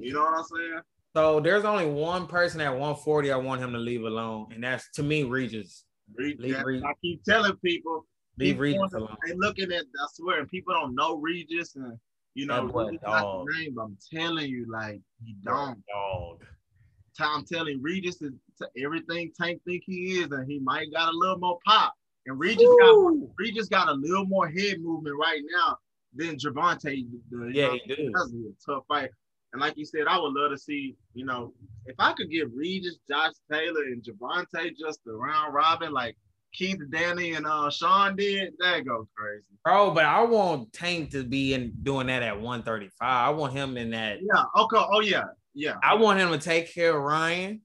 [0.00, 0.80] You know what I'm saying?
[1.16, 4.90] So there's only one person at 140 I want him to leave alone, and that's
[4.94, 5.84] to me Regis.
[6.14, 6.84] Re- Leave Regis.
[6.84, 8.04] I keep telling people,
[8.36, 9.16] Leave people Regis alone.
[9.26, 11.96] They looking at, I swear, and people don't know Regis, and
[12.34, 13.46] you know, That boy Regis not dog.
[13.56, 15.80] name, but I'm telling you, like he don't.
[15.86, 16.42] Dog.
[17.20, 21.16] I'm telling Regis is t- everything Tank think he is, and he might got a
[21.16, 21.94] little more pop.
[22.26, 22.96] And Regis got
[23.38, 25.78] Regis got a little more head movement right now
[26.14, 27.06] than Gervonta.
[27.30, 28.12] The, Yeah, know, he do.
[28.14, 29.10] That's a tough fight.
[29.52, 31.52] And like you said, I would love to see, you know,
[31.86, 36.16] if I could get Regis, Josh Taylor, and Gervonta just a round robin like
[36.52, 39.44] Keith, Danny, and uh Shawn did, that go crazy.
[39.64, 42.92] Bro, but I want Tank to be in doing that at 135.
[43.00, 44.18] I want him in that.
[44.20, 44.44] Yeah.
[44.56, 44.84] Okay.
[44.90, 45.24] Oh yeah.
[45.54, 45.76] Yeah.
[45.82, 47.60] I want him to take care of Ryan,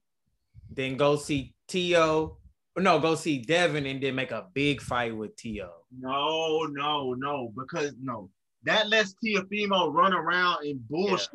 [0.72, 2.38] then go see T.O.
[2.78, 5.70] No, go see Devin and then make a big fight with T.O.
[6.00, 8.30] No, no, no, because no,
[8.64, 11.30] that lets Teofimo run around and bullshit.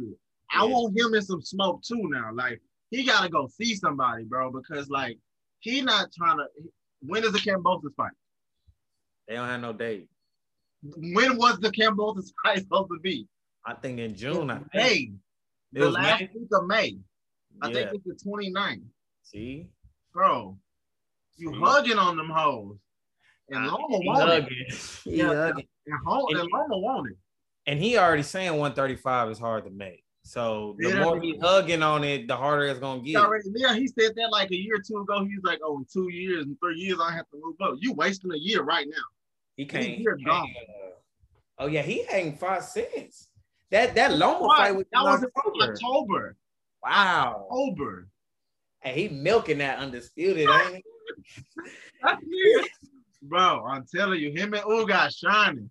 [0.52, 0.70] I Yeah.
[0.72, 2.30] want him in some smoke too now.
[2.32, 5.18] Like he gotta go see somebody, bro, because like
[5.60, 6.46] he not trying to.
[7.00, 8.12] When is the Kambosos fight?
[9.28, 10.08] They don't have no date.
[10.82, 13.26] When was the Kambosos fight supposed to be?
[13.66, 14.50] I think in June.
[14.50, 14.72] I think.
[14.74, 15.12] May.
[15.74, 16.30] It The was last May?
[16.34, 16.98] week of May.
[17.62, 17.74] I Yeah.
[17.90, 18.82] think it's the 29th.
[19.22, 19.68] See?
[20.12, 20.58] Bro,
[21.37, 21.58] you See?
[21.60, 22.76] hugging on them hoes.
[23.50, 24.42] And Nah, Loma he want it.
[24.42, 24.66] hugging.
[25.18, 25.26] Yeah.
[25.34, 25.68] hugging.
[25.87, 27.16] And, Ho- And- and Loma want it.
[27.66, 30.04] And he already saying 135 is hard to make.
[30.22, 31.04] So the Yeah.
[31.04, 33.16] more he hugging on it, the harder it's gonna get.
[33.16, 35.24] already, yeah, he said that like a year or two ago.
[35.24, 37.74] He was like, "Oh, in two years, and three years, I have to move up."
[37.80, 39.02] You wasting a year right now.
[39.56, 39.84] He can't.
[39.84, 40.54] he You're can't, gone.
[40.58, 40.90] uh,
[41.58, 43.28] oh yeah, he ain't five cents.
[43.70, 44.57] That that Loma Why?
[44.57, 45.72] fight was that was October.
[45.72, 46.37] October.
[46.83, 47.46] Wow.
[47.50, 48.09] October.
[48.83, 50.85] And he milking that undisputed, ain't he?
[53.22, 55.70] Bro, I'm telling you, him and Ugas shining.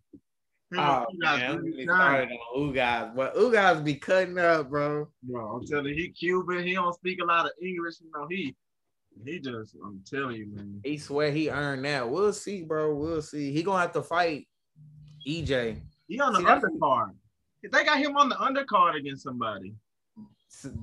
[0.71, 1.89] Him Oh man, really shining.
[1.89, 5.07] started on Ugas, but Ugas be cutting up, bro.
[5.21, 6.65] Bro, I'm telling you, he Cuban.
[6.65, 7.95] He don't speak a lot of English.
[8.01, 8.55] You know, he
[9.23, 9.75] he just.
[9.85, 10.81] I'm telling you, man.
[10.83, 12.09] He swear he earned that.
[12.09, 12.95] We'll see, bro.
[12.95, 13.51] We'll see.
[13.51, 14.47] He gonna have to fight
[15.27, 15.79] EJ.
[16.07, 17.11] He on the See, undercard.
[17.71, 19.73] They got him on the undercard against somebody.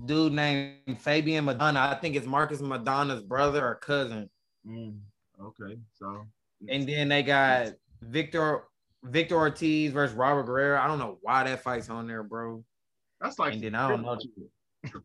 [0.06, 1.76] Dude named Fabian Maidana.
[1.76, 4.28] I think it's Marcos Maidana's brother or cousin.
[4.66, 4.98] Mm,
[5.40, 6.26] okay, so
[6.68, 7.68] And then they got
[8.02, 8.64] Victor
[9.04, 10.78] Victor Ortiz versus Robert Guerrero.
[10.80, 12.64] I don't know why that fight's on there, bro.
[13.20, 13.54] that's like.
[13.54, 14.18] And then I don't know.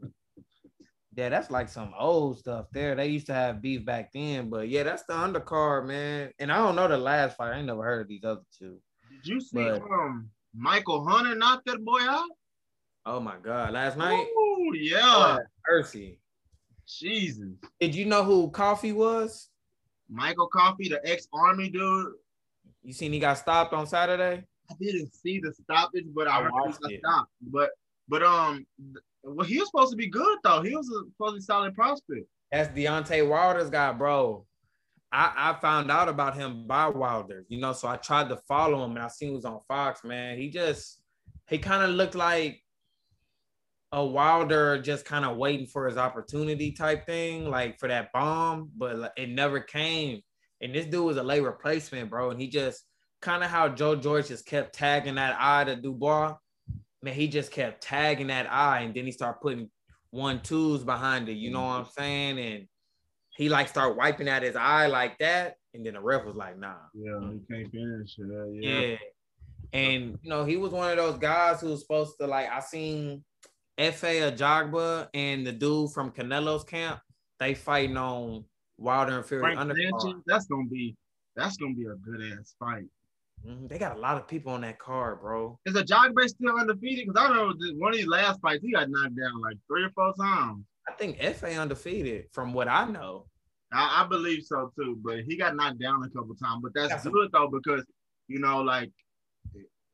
[1.17, 2.93] Yeah, that's like some old stuff there.
[2.93, 6.31] They used to have beef back then, but yeah, that's the undercard, man.
[6.39, 7.53] And I don't know the last fight.
[7.53, 8.79] I ain't never heard of these other two.
[9.09, 12.29] Did you see But- um Michael Hunter knocked that boy out?
[13.05, 14.25] Oh my god, last night.
[14.35, 15.37] Oh yeah,
[15.67, 16.19] Mercy.
[16.87, 17.49] Jesus.
[17.79, 19.49] Did you know who Coffie was?
[20.09, 22.13] Michael Coffie, the ex-army dude.
[22.83, 24.43] You seen he got stopped on Saturday?
[24.69, 27.01] I didn't see the stoppage, but I, I watched got it.
[27.41, 27.71] But
[28.07, 28.65] but um,
[29.23, 30.61] well, he was supposed to be good though.
[30.61, 32.27] He was a supposed to be solid prospect.
[32.51, 34.45] That's Deontay Wilder's guy, bro.
[35.15, 38.83] I, I found out about him by Wilder, you know, so I tried to follow
[38.83, 40.37] him and I seen he was on Fox, man.
[40.37, 40.99] He just
[41.47, 42.61] he kind of looked like
[43.93, 48.71] a Wilder just kind of waiting for his opportunity type thing, like for that bomb,
[48.75, 50.19] but it never came.
[50.59, 52.31] And this dude was a late replacement, bro.
[52.31, 52.83] And he just
[53.21, 56.35] kind of how Joe Joyce just kept tagging that eye to Dubois.
[57.01, 59.69] Man, he just kept tagging that eye, and then he started putting
[60.09, 61.37] one twos behind it.
[61.37, 62.39] You know what I'm saying?
[62.39, 62.67] And
[63.35, 66.57] he like start wiping at his eye like that, and then the ref was like,
[66.57, 68.17] "Nah." Yeah, he can't finish.
[68.19, 68.95] Uh, Yeah.
[69.73, 72.59] And you know, he was one of those guys who was supposed to like I
[72.61, 73.23] seen
[73.77, 76.99] Efe Ajagba and the dude from Canelo's camp,
[77.39, 78.45] they fighting on
[78.77, 80.01] Wilder and Fury Frank undercard.
[80.01, 80.95] Sanchez, that's gonna be
[81.35, 82.85] that's gonna be a good ass fight.
[83.45, 85.59] Mhm, They got a lot of people on that card, bro.
[85.65, 87.07] Is Ajagba still undefeated?
[87.07, 89.83] Because I remember this- one of these last fights, he got knocked down like three
[89.83, 90.63] or four times.
[90.87, 93.25] I think Efe undefeated from what I know.
[93.73, 96.61] I, I believe so too, but he got knocked down a couple times.
[96.63, 97.85] But that's some- good though because
[98.27, 98.91] you know, like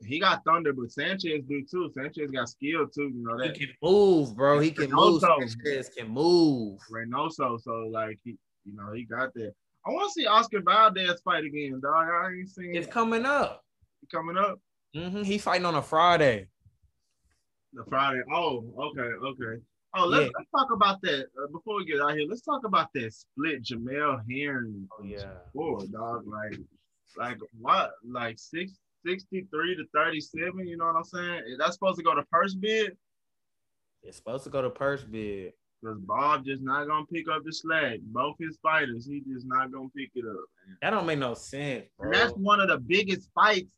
[0.06, 1.92] he got thunder, but Sanchez do too.
[1.96, 3.12] Sanchez got skill too.
[3.14, 4.60] You know He can move, bro.
[4.60, 5.24] He can move.
[5.24, 6.80] Also- Sanchez can move.
[6.92, 7.60] Reynoso.
[7.62, 9.54] So like he, you know, he got that.
[9.86, 11.94] I want to see Oscar Valdez fight again, dog.
[12.08, 13.64] I ain't seen It's it coming up.
[14.12, 14.60] coming up
[14.94, 16.48] hmm He fighting on a Friday.
[17.74, 18.22] the Friday.
[18.32, 19.62] Oh, okay, okay.
[19.96, 20.32] Oh, let's, Yeah.
[20.38, 22.26] let's talk about that uh, before we get out here.
[22.28, 24.88] Let's talk about that split Jamel Herring.
[25.00, 25.32] Oh yeah.
[25.54, 26.58] Four dog, like,
[27.18, 28.74] like what, like six,
[29.06, 30.68] 63 to 37.
[30.68, 31.44] You know what I'm saying?
[31.48, 32.96] Is that supposed to go to purse bid?
[34.04, 35.54] It's supposed to go to purse bid.
[35.82, 38.00] Because Bob just not gonna pick up the slack.
[38.04, 40.36] Both his fighters, he just not gonna pick it up.
[40.68, 40.78] Man.
[40.82, 42.06] That don't make no sense, bro.
[42.06, 43.74] And that's one of the biggest fights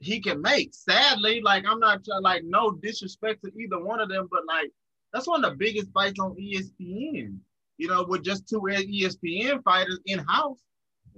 [0.00, 0.74] he can make.
[0.74, 4.70] Sadly, like I'm not trying, like no disrespect to either one of them, but like
[5.16, 7.38] that's one of the biggest fights on ESPN.
[7.78, 10.60] You know, with just two ESPN fighters in house.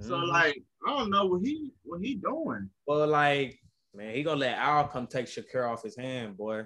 [0.01, 0.29] So Mhm.
[0.29, 3.61] like, I don't know what he what he doing, well, like,
[3.93, 6.63] man, he gonna let Al come take Shakur off his hand, boy.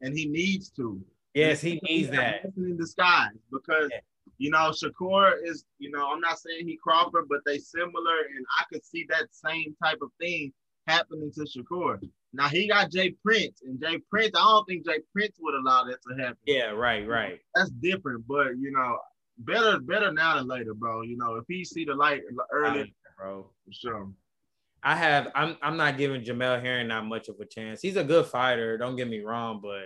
[0.00, 1.04] and he needs to.
[1.34, 2.44] Yes, he needs that.
[2.56, 4.00] in disguise because Yeah.
[4.38, 8.46] you know Shakur is you know I'm not saying he Crawford, but they similar, and
[8.60, 10.52] I could see that same type of thing
[10.86, 12.00] happening to Shakur.
[12.34, 15.84] Now he got Jay Prince, and Jay Prince, I don't think Jay Prince would allow
[15.84, 16.36] that to happen.
[16.46, 17.38] Yeah, right, right.
[17.54, 18.98] That's different, but you know,
[19.38, 21.02] better better now than later, bro.
[21.02, 22.22] You know, if he see the light
[22.52, 23.50] early, bro.
[23.64, 24.10] for sure.
[24.82, 25.28] I have.
[25.34, 25.56] I'm.
[25.62, 27.80] I'm not giving Jamel Herring not much of a chance.
[27.80, 28.76] He's a good fighter.
[28.76, 29.84] Don't get me wrong, but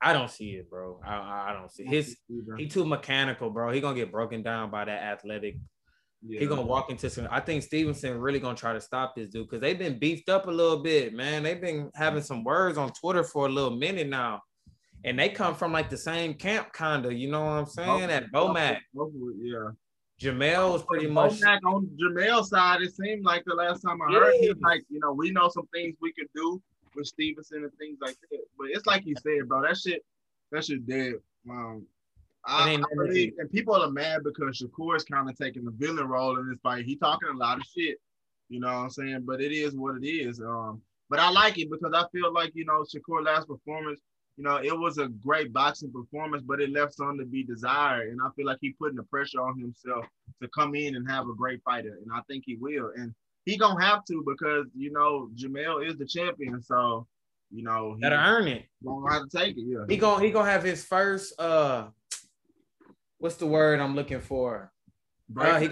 [0.00, 1.00] I don't see it, bro.
[1.04, 2.16] I, I- I don't see his.
[2.56, 3.70] He too mechanical, bro.
[3.70, 5.56] He gonna get broken down by that athletic.
[6.26, 6.40] Yeah.
[6.40, 7.28] He gonna walk into some.
[7.30, 10.48] I think Stevenson really gonna try to stop this dude because they've been beefed up
[10.48, 11.44] a little bit, man.
[11.44, 14.42] They've been having some words on Twitter for a little minute now,
[15.04, 17.14] and they come from like the same camp, kinda.
[17.14, 18.10] You know what I'm saying?
[18.10, 19.70] At BoMac, Both of it, yeah.
[20.20, 21.40] Jamel was pretty much.
[21.40, 24.82] BoMac on Jamel's side, it seemed like the last time I heard, he was like,
[24.90, 26.60] you know, we know some things we could do
[26.96, 28.40] with Stevenson and things like that.
[28.58, 30.04] But it's like you said, bro, that shit,
[30.50, 31.14] that shit dead.
[31.48, 31.86] Um,
[32.48, 36.08] I, I believe, and people are mad because Shakur is kind of taking the villain
[36.08, 36.84] role in this fight.
[36.84, 37.98] He talking a lot of shit,
[38.48, 39.22] you know what I'm saying?
[39.26, 40.40] But it is what it is.
[40.40, 40.80] Um,
[41.10, 44.00] but I like it because I feel like you know Shakur last performance,
[44.38, 48.08] you know, it was a great boxing performance, but it left something to be desired.
[48.12, 50.06] And I feel like he putting the pressure on himself
[50.40, 52.92] to come in and have a great fighter, and I think he will.
[52.96, 57.06] And he gonna have to because you know Jamel is the champion, so
[57.50, 58.66] you know he Gotta earn it.
[58.84, 59.64] gonna have to take it.
[59.66, 61.88] Yeah, He gonna he gonna have his first uh
[63.18, 64.72] what's the word I'm looking for?
[65.36, 65.68] Uh, he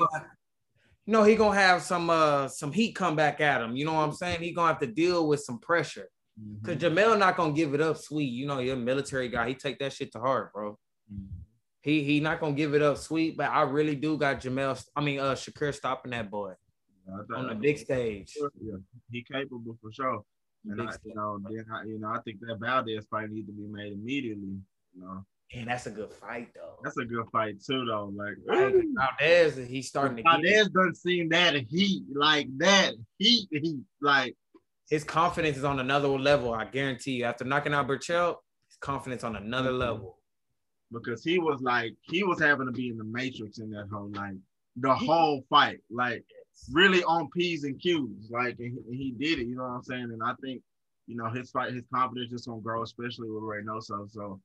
[1.06, 3.76] know he gonna have some uh some heat come back at him.
[3.76, 4.40] You know what I'm saying?
[4.42, 6.08] He gonna have to deal with some pressure.
[6.38, 6.64] Mhm.
[6.64, 8.30] Cause Jamel not gonna give it up sweet.
[8.32, 9.48] You know, you're a military guy.
[9.48, 10.78] He take that shit to heart, bro.
[11.80, 14.84] He he not gonna give it up sweet, but I really do got Jamel.
[14.96, 16.54] I mean, uh, Shakur stopping that boy
[17.06, 18.36] thought- on the big stage.
[18.60, 18.76] Yeah,
[19.10, 20.22] he capable for sure.
[20.68, 23.52] And I, you know, then I, you know, I think that Valdez fight needs to
[23.52, 24.58] be made immediately.
[24.94, 25.24] You know,
[25.54, 26.76] And that's a good fight though.
[26.82, 28.12] that's a good fight too, though.
[28.16, 28.74] Like Like.
[29.20, 34.34] Valdez, he's starting to get Valdez doesn't seem that heat like that heat heat like
[34.90, 36.52] his confidence is on another level.
[36.52, 37.24] I guarantee you.
[37.24, 38.36] After knocking out Berchelt,
[38.68, 39.78] his confidence on another Mm-hmm.
[39.78, 40.18] level.
[40.92, 44.10] because he was like he was having to be in the matrix in that whole
[44.14, 44.34] like
[44.76, 46.24] the whole fight like
[46.72, 49.70] really on p's and q's like and he, and he did it you know what
[49.70, 50.62] i'm saying and i think
[51.06, 54.40] you know his fight his confidence just gonna grow especially with Reynoso so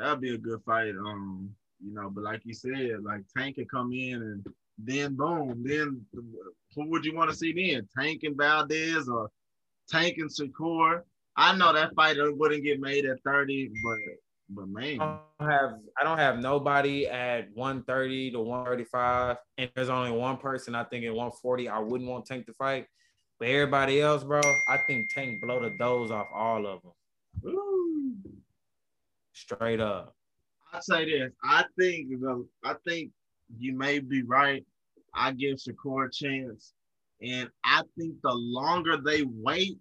[0.00, 1.50] that'd be a good fight um
[1.84, 4.46] you know but like you said like tank could come in and
[4.78, 6.00] then boom then
[6.74, 9.30] who would you want to see then tank and valdez or
[9.88, 11.02] tank and Shakur.
[11.36, 13.98] i know that fight wouldn't get made at 30 but
[14.52, 15.70] but man I don't have
[16.00, 21.04] I don't have nobody at 130 to 135, and there's only one person I think
[21.04, 22.86] at 140 I wouldn't want Tank to fight.
[23.38, 26.92] But everybody else, bro, I think Tank blow the doze off all of them.
[27.46, 28.16] Ooh.
[29.44, 30.14] Straight up.
[30.72, 31.32] I say this.
[31.42, 33.10] I think the I think
[33.58, 34.64] you may be right.
[35.14, 36.74] I give Shakur a chance.
[37.22, 39.78] And I think the longer they wait,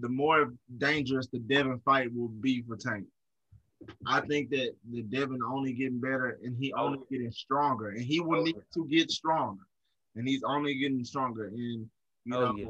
[0.00, 3.06] the more dangerous the Devin fight will be for Tank.
[4.06, 7.90] I think that the Devin only getting better and he only getting stronger.
[7.90, 9.62] And he will Oh, need to get stronger.
[10.16, 11.46] And he's only getting stronger.
[11.46, 11.88] And you
[12.34, 12.66] Oh, know, yeah.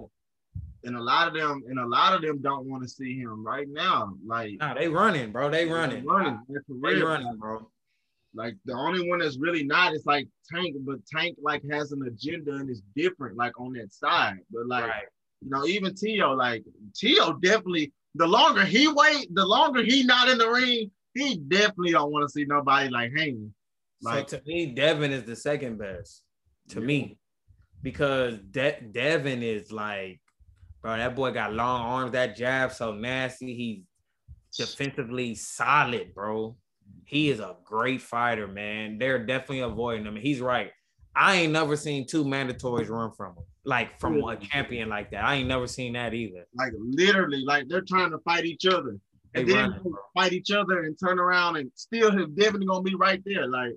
[0.84, 3.44] And a lot of them and a lot of them don't want to see him
[3.44, 4.14] right now.
[4.26, 5.50] Like Nah, they running, bro.
[5.50, 6.04] They running.
[6.04, 6.38] running.
[6.48, 7.68] They running, bro.
[8.34, 12.02] Like the only one that's really not is like Tank, but Tank like has an
[12.06, 14.38] agenda and is different, like on that side.
[14.50, 15.04] But like Right.
[15.42, 16.64] you know, even Tio, like
[16.94, 21.92] Tio definitely the longer he wait, the longer he not in the ring, he definitely
[21.92, 23.52] don't want to see nobody like hanging.
[24.02, 26.22] Like so to me, Devin is the second best.
[26.70, 26.86] To Yeah.
[26.86, 27.18] me.
[27.82, 30.20] Because De- Devin is like,
[30.82, 33.54] bro, that boy got long arms, that jab so nasty.
[33.54, 33.84] He's
[34.56, 36.56] defensively solid, bro.
[37.04, 38.98] He is a great fighter, man.
[38.98, 40.16] They're definitely avoiding him.
[40.16, 40.70] He's right.
[41.14, 45.24] I ain't never seen two mandatories run from him, like from a champion like that.
[45.24, 46.46] I ain't never seen that either.
[46.54, 48.96] like literally, like they're trying to fight each other.
[49.34, 52.82] They And then running, fight each other and turn around and still his definitely gonna
[52.82, 53.46] be right there.
[53.46, 53.72] Like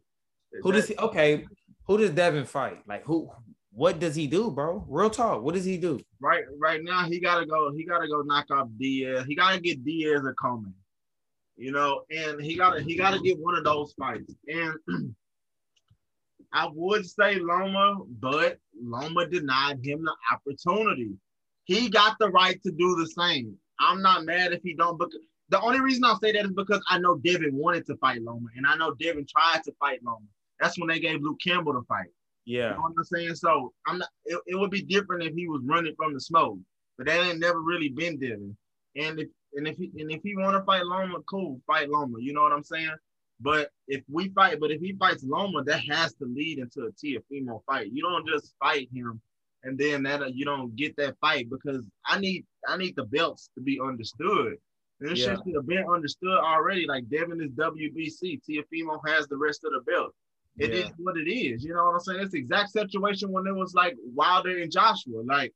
[0.61, 0.95] Who does he?
[0.97, 1.45] Okay,
[1.87, 2.79] who does Devin fight?
[2.87, 3.29] Like who?
[3.75, 4.85] What does he do, bro?
[4.87, 5.41] Real talk.
[5.41, 5.99] What does he do?
[6.21, 9.25] right right now he gotta go he gotta go knock off Diaz.
[9.27, 10.73] He gotta get Diaz or Coleman.
[11.57, 14.33] You know, and he gotta he gotta get one of those fights.
[14.47, 14.75] And
[16.53, 21.11] I would say Loma, but Loma denied him the opportunity.
[21.65, 23.57] He got the right to do the same.
[23.81, 25.09] I'm not mad if he don't, but
[25.49, 28.47] the only reason I'll say that is because I know Devin wanted to fight Loma,
[28.55, 30.25] and I know Devin tried to fight Loma.
[30.61, 32.07] That's when they gave Luke Campbell to fight.
[32.45, 32.69] Yeah.
[32.69, 33.35] You know what I'm saying?
[33.35, 34.09] So I'm not.
[34.25, 36.59] It, it would be different if he was running from the smoke,
[36.97, 38.55] but that ain't never really been Devin.
[38.95, 42.19] And if and if he and if he want to fight Loma, cool, fight Loma.
[42.19, 42.95] You know what I'm saying?
[43.41, 46.91] But if we fight, but if he fights Loma, that has to lead into a
[46.91, 47.89] Teofimo fight.
[47.91, 49.21] You don't just fight him
[49.65, 53.03] and then that uh, you don't get that fight because I need I need the
[53.05, 54.55] belts to be understood.
[55.01, 55.35] And this Yeah.
[55.35, 56.85] should have been understood already.
[56.87, 60.13] Like Devin is WBC, Teofimo has the rest of the belt.
[60.57, 60.91] It is Yeah.
[60.97, 61.63] what it is.
[61.63, 62.19] You know what I'm saying?
[62.21, 65.21] It's the exact situation when it was like Wilder and Joshua.
[65.25, 65.53] Like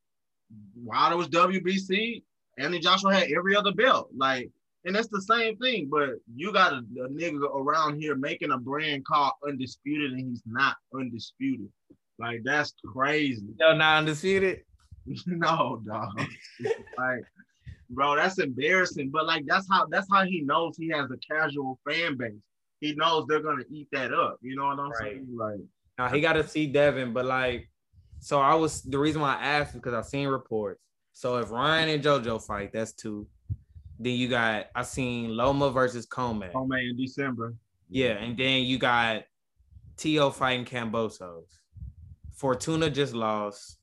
[0.83, 2.23] Wilder was WBC,
[2.57, 4.09] Anthony Joshua had every other belt.
[4.15, 4.49] Like,
[4.85, 5.87] and it's the same thing.
[5.89, 10.43] But you got a, a nigga around here making a brand called Undisputed, and he's
[10.45, 11.69] not undisputed.
[12.17, 13.47] Like that's crazy.
[13.59, 14.63] Yo, not undisputed.
[15.25, 16.09] no, dog.
[16.97, 17.21] like,
[17.89, 19.09] bro, that's embarrassing.
[19.11, 22.33] But like, that's how that's how he knows he has a casual fan base.
[22.79, 24.39] He knows they're gonna eat that up.
[24.41, 24.99] You know what I'm Right.
[25.13, 25.27] saying?
[25.35, 25.59] Like,
[25.97, 27.69] Now he got to see Devin, but like,
[28.19, 30.81] so I was the reason why I asked because I've seen reports.
[31.11, 33.27] So if Ryan and JoJo fight, that's two.
[33.99, 36.51] Then you got I seen Loma versus Commey.
[36.55, 37.53] oh in December.
[37.89, 39.23] Yeah, and then you got
[39.97, 40.29] T.O.
[40.31, 41.47] fighting Kambosos.
[42.33, 43.79] Fortuna just lost.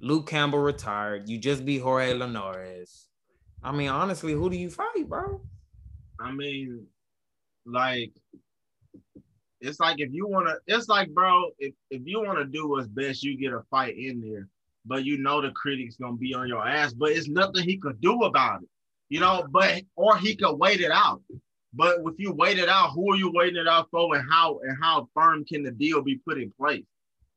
[0.00, 1.28] Luke Campbell retired.
[1.28, 3.08] You just beat Jorge Linares.
[3.62, 5.40] I mean, honestly, who do you fight, bro?
[6.18, 6.86] I mean,
[7.66, 8.12] like,
[9.60, 13.22] it's like if you wanna, it's like, bro, if, if you wanna do what's best,
[13.22, 14.48] you get a fight in there,
[14.84, 18.00] but you know the critics gonna be on your ass, but it's nothing he could
[18.00, 18.68] do about it,
[19.08, 19.46] you know.
[19.50, 21.22] But or he could wait it out.
[21.72, 24.60] But if you wait it out, who are you waiting it out for, and how
[24.62, 26.84] and how firm can the deal be put in place?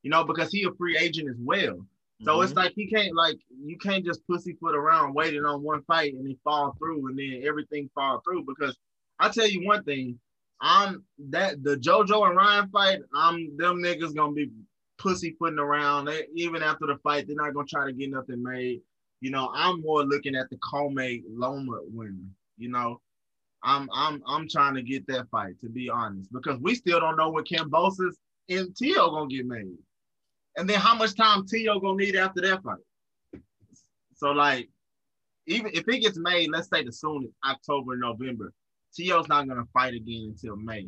[0.03, 1.79] You know, because he a free agent as well.
[2.23, 2.59] So it's mm-hmm.
[2.59, 6.37] like he can't like you can't just pussyfoot around waiting on one fight and he
[6.43, 8.75] fall through and then everything fall through because
[9.19, 10.19] I tell you one thing,
[10.61, 14.51] I'm that the JoJo and Ryan fight, I'm them niggas gonna be
[14.97, 16.05] pussyfooting around.
[16.05, 18.81] They, even after the fight, they're not gonna try to get nothing made.
[19.21, 22.15] You know, I'm more looking at the Commey Loma winner.
[22.57, 23.01] You know,
[23.63, 27.17] I'm I'm I'm trying to get that fight to be honest because we still don't
[27.17, 28.15] know what Kambosos
[28.49, 29.77] and Tio gonna get made.
[30.55, 33.41] And then how much time Tio gonna need after that fight?
[34.15, 34.69] So like,
[35.45, 38.51] even if it gets made, let's say the soonest October, November,
[38.95, 40.87] Tio's not gonna fight again until May.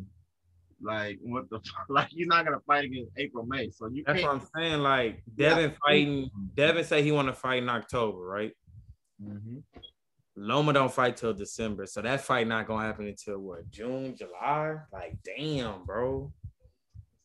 [0.82, 1.60] Like what the?
[1.88, 3.70] Like he's not gonna fight again April, May.
[3.70, 4.32] So you That's what.
[4.32, 4.80] I'm saying.
[4.80, 5.50] Like Yeah.
[5.50, 8.52] Devin fighting, Devin say he want to fight in October, right?
[9.22, 9.62] Mhm.
[10.36, 14.76] Loma don't fight till December, so that fight not gonna happen until what June, July?
[14.90, 16.32] Like, damn, bro,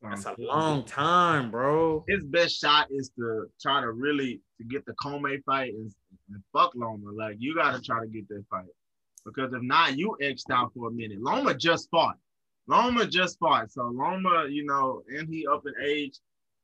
[0.02, 2.04] that's a long time, bro.
[2.10, 5.90] His best shot is to try to really to get the Commey fight and,
[6.34, 7.12] and fuck Loma.
[7.14, 8.66] Like you gotta try to get that fight
[9.26, 11.22] because if not, you xed out for a minute.
[11.22, 12.18] Loma just fought.
[12.68, 13.72] Loma just fought.
[13.72, 16.20] So Loma, you know, and he up in age,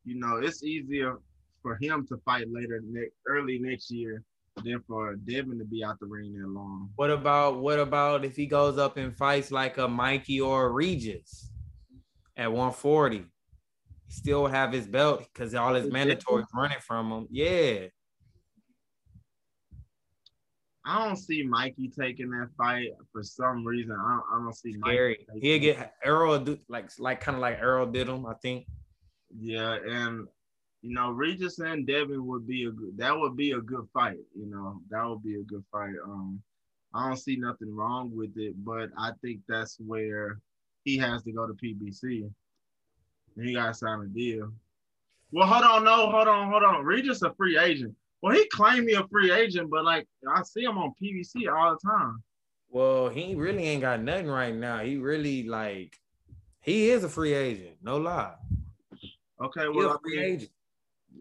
[0.06, 1.20] you know, it's easier
[1.62, 4.24] for him to fight later, ne- early next year,
[4.64, 6.90] than for Devin to be out the ring that long.
[6.96, 10.70] What about what about if he goes up and fights like a Mikey or a
[10.70, 11.52] Regis
[12.36, 13.18] at 140?
[13.18, 15.92] He still would have his belt because all his Is
[16.54, 17.28] running from him.
[17.30, 17.88] Yeah,
[20.86, 23.92] I don't see Mikey taking that fight for some reason.
[23.92, 24.96] I don't, I don't see Mikey.
[24.96, 25.28] scary.
[25.32, 28.66] taking He'll get Errol do like like kind of like Errol did him, I think.
[29.40, 30.28] Yeah, and
[30.82, 34.18] you know, Regis and Devin would be a good that would be a good fight,
[34.36, 34.82] you know.
[34.90, 35.94] That would be a good fight.
[36.04, 36.42] Um
[36.94, 40.40] I don't see nothing wrong with it, but I think that's where
[40.84, 42.30] he has to go to PBC.
[43.38, 44.52] And he gotta sign a deal.
[45.32, 46.84] Well, hold on, no, hold on, hold on.
[46.84, 47.96] Regis a free agent.
[48.22, 51.72] Well, he claimed he a free agent, but like I see him on PBC all
[51.72, 52.24] the time.
[52.70, 54.80] Well, he really ain't got nothing right now.
[54.80, 55.98] He really like
[56.62, 58.36] he is a free agent, no lie.
[59.44, 60.52] Okay, well, a I free mean, agent.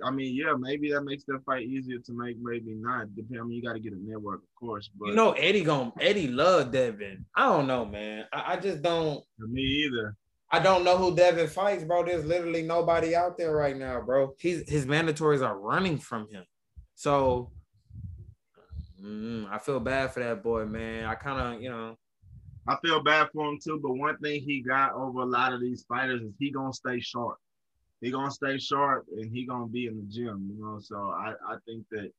[0.04, 3.14] I mean, yeah, maybe that makes that fight easier to make, maybe not.
[3.16, 4.90] Depending, I mean, you got to get a network, of course.
[4.94, 7.24] But You know, Eddie gon' Eddie love Devin.
[7.34, 8.26] I don't know, man.
[8.32, 9.24] I, I just don't.
[9.38, 10.16] me either.
[10.52, 12.04] I don't know who Devin fights, bro.
[12.04, 14.34] There's literally nobody out there right now, bro.
[14.38, 16.44] He's his mandatories are running from him.
[17.00, 17.50] So
[19.02, 21.06] mm, I feel bad for that boy, man.
[21.06, 21.96] I kind of, you know,
[22.68, 23.80] I feel bad for him too.
[23.82, 27.00] But one thing he got over a lot of these fighters is he gonna stay
[27.00, 27.38] sharp.
[28.02, 30.50] He gonna stay sharp, and he gonna be in the gym.
[30.52, 32.12] You know, so I I think that.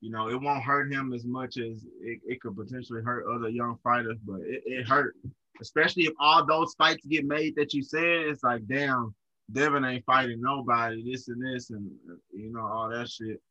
[0.00, 3.48] You know, it won't hurt him as much as it, it could potentially hurt other
[3.48, 5.16] young fighters, but it, it hurt,
[5.60, 8.04] especially if all those fights get made that you said.
[8.04, 9.12] It's like, damn,
[9.50, 11.90] Devin ain't fighting nobody, this and this, and
[12.32, 13.42] you know all that shit.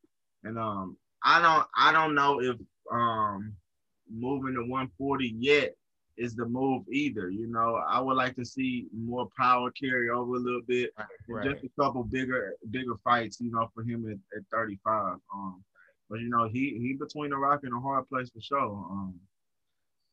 [0.44, 2.56] And um, I don't, I don't know if
[2.92, 3.54] um,
[4.10, 5.74] moving to 140 yet
[6.16, 7.30] is the move either.
[7.30, 10.90] You know, I would like to see more power carry over a little bit,
[11.28, 11.44] Right.
[11.50, 13.40] just a couple bigger bigger fights.
[13.40, 15.16] You know, for him at, at 35.
[15.32, 15.62] Um,
[16.08, 18.60] but you know, he he between a rock and a hard place for sure.
[18.60, 19.14] Um,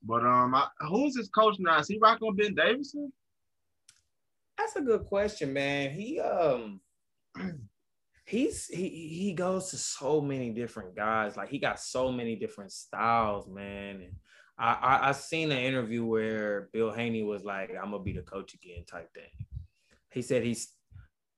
[0.03, 1.79] but um, I, who's his coach now?
[1.79, 3.11] Is he rocking with Ben Davidson?
[4.57, 5.91] That's a good question, man.
[5.91, 6.81] He um
[8.25, 11.37] he's he he goes to so many different guys.
[11.37, 14.01] Like he got so many different styles, man.
[14.01, 14.15] And
[14.57, 18.21] I I, I seen an interview where Bill Haney was like, "I'm gonna be the
[18.21, 19.31] coach again," type thing.
[20.11, 20.73] He said he's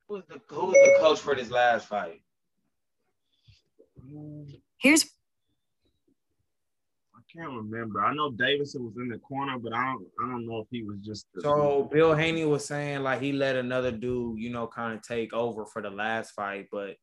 [0.07, 2.21] who was the who was the coach for this last fight?
[4.77, 5.07] Here's I
[7.34, 8.03] can't remember.
[8.03, 10.84] I know Davidson was in the corner, but I don't I don't know if he
[10.84, 14.93] was just So Bill Haney was saying like he let another dude, you know, kind
[14.93, 16.95] of take over for the last fight, but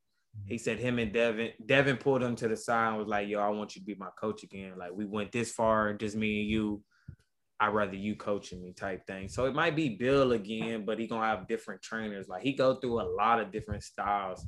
[0.47, 3.41] he said him and Devin, Devin pulled him to the side and was like, "Yo,
[3.41, 4.73] I want you to be my coach again.
[4.77, 6.83] Like we went this far, just me and you.
[7.61, 9.29] I'd rather you coaching me type thing.
[9.29, 12.29] So it might be Bill again, but he gonna have different trainers.
[12.29, 14.45] Like he go through a lot of different styles.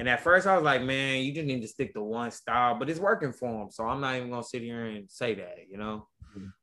[0.00, 2.74] And at first I was like, man, you just need to stick to one style,
[2.78, 3.70] but it's working for him.
[3.70, 6.08] So I'm not even gonna sit here and say that, you know.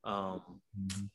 [0.04, 0.42] Um,
[0.76, 1.10] Mhm.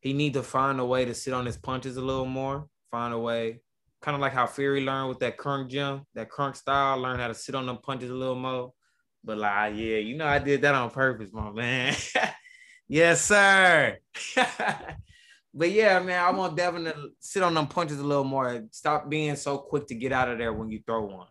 [0.00, 2.68] he need to find a way to sit on his punches a little more.
[2.90, 3.60] Find a way,
[4.00, 7.28] kind of like how Fury learned with that Kronk gym, that Kronk style, learn how
[7.28, 8.72] to sit on them punches a little more.
[9.22, 11.94] But like, yeah, you know, I did that on purpose, my man.
[12.88, 13.98] yes, sir.
[15.54, 18.64] but yeah, man, I want Devin to sit on them punches a little more.
[18.72, 21.28] Stop being so quick to get out of there when you throw one.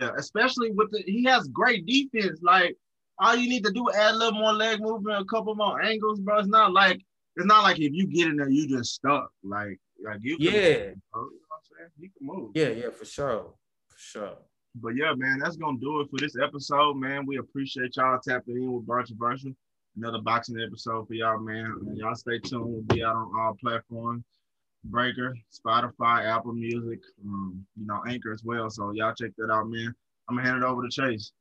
[0.00, 2.40] Yeah, especially with the he has great defense.
[2.42, 2.76] Like
[3.18, 6.20] all you need to do add a little more leg movement, a couple more angles,
[6.20, 6.38] bro.
[6.38, 7.00] It's not like
[7.36, 9.30] it's not like if you get in there, you just stuck.
[9.42, 10.52] Like like you can Yeah.
[10.52, 11.22] move, bro.
[11.24, 11.90] You know what I'm saying?
[11.98, 12.50] You can move.
[12.54, 13.54] Yeah, yeah, for sure.
[13.88, 14.36] For sure.
[14.76, 17.26] But yeah, man, that's gonna do it for this episode, man.
[17.26, 19.52] We appreciate y'all tapping in with Bunch Controversial.
[19.96, 21.72] Another boxing episode for y'all, man.
[21.86, 22.66] And y'all stay tuned.
[22.66, 24.22] We'll be out on all platforms.
[24.84, 28.70] Breaker, Spotify, Apple Music, um, you know, Anchor as well.
[28.70, 29.94] So y'all check that out, man.
[30.28, 31.32] I'm gonna hand it over to Chase.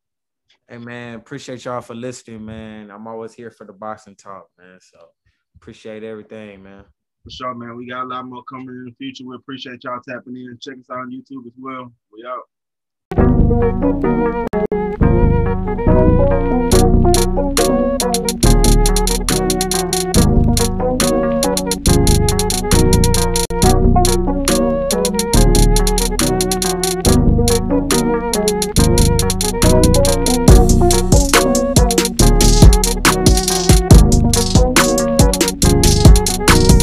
[0.67, 2.89] Hey man, appreciate y'all for listening, man.
[2.89, 4.79] I'm always here for the boxing talk, man.
[4.81, 5.09] So
[5.55, 6.85] appreciate everything, man.
[7.23, 7.75] For sure, man.
[7.75, 9.25] We got a lot more coming in the future.
[9.25, 10.57] We appreciate y'all tapping in.
[10.61, 11.91] Check us out on YouTube as well.
[12.13, 12.47] We out.